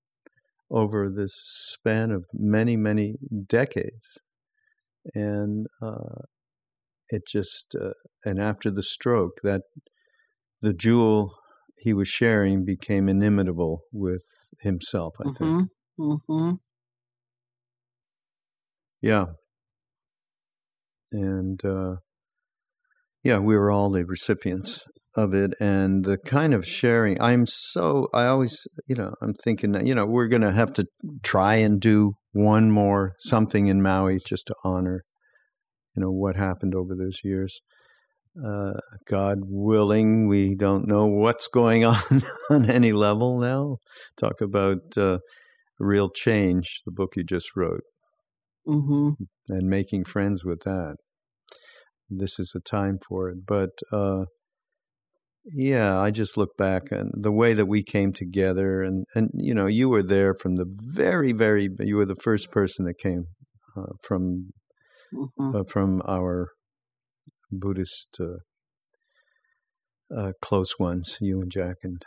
[0.70, 3.14] over this span of many, many
[3.46, 4.18] decades.
[5.14, 6.22] And uh,
[7.08, 7.92] it just, uh,
[8.24, 9.62] and after the stroke, that
[10.60, 11.34] the jewel
[11.78, 14.24] he was sharing became inimitable with
[14.60, 15.58] himself, I mm-hmm.
[15.58, 15.68] think.
[15.98, 16.50] Mm-hmm.
[19.00, 19.24] Yeah.
[21.12, 21.96] And uh,
[23.22, 24.84] yeah, we were all the recipients
[25.16, 27.20] of it and the kind of sharing.
[27.20, 30.72] I'm so, I always, you know, I'm thinking, that, you know, we're going to have
[30.74, 30.86] to
[31.22, 35.02] try and do one more something in Maui just to honor,
[35.96, 37.60] you know, what happened over those years.
[38.44, 38.74] Uh,
[39.06, 43.78] God willing, we don't know what's going on on any level now.
[44.18, 45.18] Talk about uh,
[45.78, 47.82] real change, the book you just wrote,
[48.66, 49.10] Mm-hmm.
[49.48, 50.96] and making friends with that.
[52.10, 53.38] This is a time for it.
[53.46, 54.24] But uh,
[55.44, 59.54] yeah, I just look back and the way that we came together, and and you
[59.54, 61.68] know, you were there from the very, very.
[61.80, 63.24] You were the first person that came
[63.76, 64.50] uh, from
[65.14, 65.56] Mm-hmm.
[65.56, 66.48] uh, from our
[67.50, 68.38] Buddhist uh,
[70.14, 72.02] uh, close ones, you and Jack and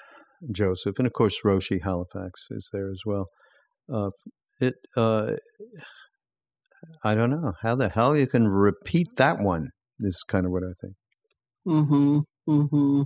[0.52, 3.28] Joseph, and of course Roshi Halifax is there as well.
[3.92, 4.10] Uh,
[4.60, 5.34] it, uh,
[7.04, 9.70] I don't know how the hell you can repeat that one.
[10.00, 10.94] Is kind of what I think.
[11.68, 12.20] Mm-hmm.
[12.50, 13.02] Mm-hmm.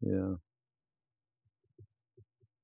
[0.00, 0.34] Yeah.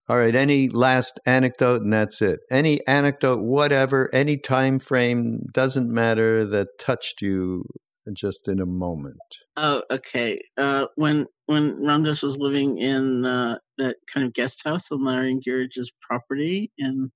[0.08, 0.34] All right.
[0.34, 2.40] Any last anecdote, and that's it.
[2.50, 7.64] Any anecdote, whatever, any time frame doesn't matter that touched you
[8.12, 9.20] just in a moment.
[9.56, 10.40] Oh, okay.
[10.58, 15.04] Uh, when when Ram Dass was living in uh, that kind of guest house on
[15.04, 17.10] Larry and Girija's property in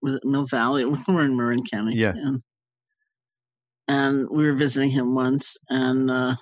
[0.00, 0.84] was it Mill Valley?
[1.08, 1.96] We were in Marin County.
[1.96, 2.12] Yeah.
[2.14, 2.42] And,
[3.86, 6.36] and we were visiting him once, and uh,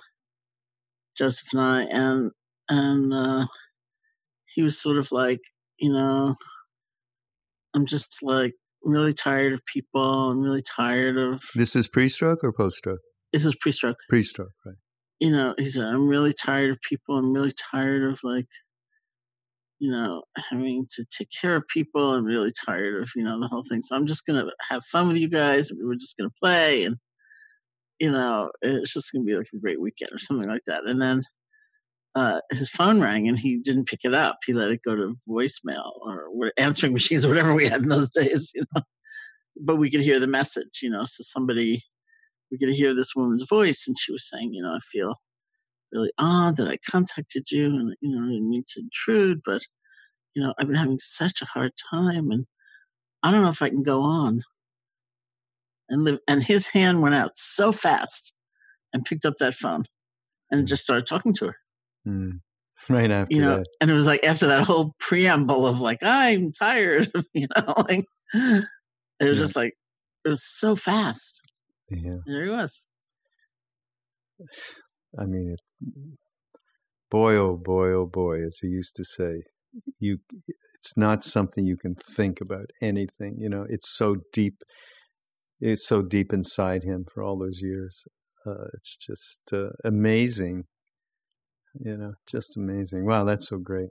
[1.17, 2.31] Joseph and I, and
[2.69, 3.47] and uh,
[4.53, 5.39] he was sort of like,
[5.79, 6.35] you know,
[7.73, 8.53] I'm just like
[8.83, 10.29] really tired of people.
[10.29, 12.99] I'm really tired of This is pre-stroke or post-stroke?
[13.37, 13.97] This is pre-stroke.
[14.09, 14.75] Pre-stroke, right?
[15.19, 17.17] you know, he said, I'm really tired of people.
[17.17, 18.47] I'm really tired of like,
[19.79, 22.13] you know, having to take care of people.
[22.13, 23.81] I'm really tired of, you know, the whole thing.
[23.81, 25.71] So I'm just going to have fun with you guys.
[25.73, 26.83] We're just going to play.
[26.83, 26.97] And,
[27.99, 30.83] you know, it's just going to be like a great weekend or something like that.
[30.85, 31.23] And then
[32.15, 34.39] uh, his phone rang and he didn't pick it up.
[34.45, 38.09] He let it go to voicemail or answering machines or whatever we had in those
[38.09, 38.81] days, you know.
[39.59, 41.03] But we could hear the message, you know.
[41.05, 41.83] So somebody,
[42.51, 45.15] we could hear this woman's voice and she was saying, you know, I feel
[45.91, 49.63] really odd that I contacted you and, you know, I didn't mean to intrude, but,
[50.35, 52.45] you know, I've been having such a hard time and
[53.23, 54.43] I don't know if I can go on.
[55.89, 58.33] And live, and his hand went out so fast
[58.91, 59.85] and picked up that phone
[60.51, 61.55] and just started talking to her,
[62.05, 62.29] Hmm.
[62.89, 63.65] Right after you know, that.
[63.81, 68.05] and it was like after that whole preamble of like, I'm tired you know, like,
[68.33, 68.67] it
[69.21, 69.43] was Yeah.
[69.43, 69.73] just like,
[70.25, 71.41] it was so fast.
[71.89, 72.17] Yeah.
[72.25, 72.85] There he was.
[75.17, 75.61] I mean, it,
[77.09, 79.43] boy, oh boy, oh boy, as he used to say,
[79.99, 80.19] you,
[80.75, 83.37] it's not something you can think about anything.
[83.39, 84.55] You know, it's so deep.
[85.59, 88.03] It's so deep inside him for all those years.
[88.45, 90.65] Uh, it's just uh, amazing.
[91.79, 93.05] You know, just amazing.
[93.05, 93.89] Wow, that's so great.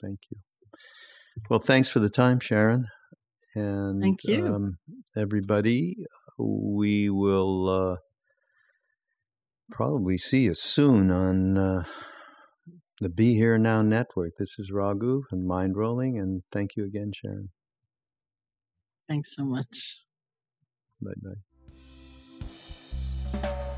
[0.00, 0.38] Thank you.
[1.48, 2.86] Well, thanks for the time, Sharon.
[3.56, 4.46] And Thank you.
[4.46, 4.78] Um,
[5.16, 5.96] everybody,
[6.38, 7.68] we will.
[7.68, 7.96] Uh,
[9.70, 11.82] probably see you soon on uh,
[13.00, 14.32] the Be Here Now network.
[14.38, 17.50] This is Raghu and Mindrolling, and thank you again, Sharon.
[19.08, 19.98] Thanks so much.
[21.00, 21.12] Bye
[23.42, 23.72] bye.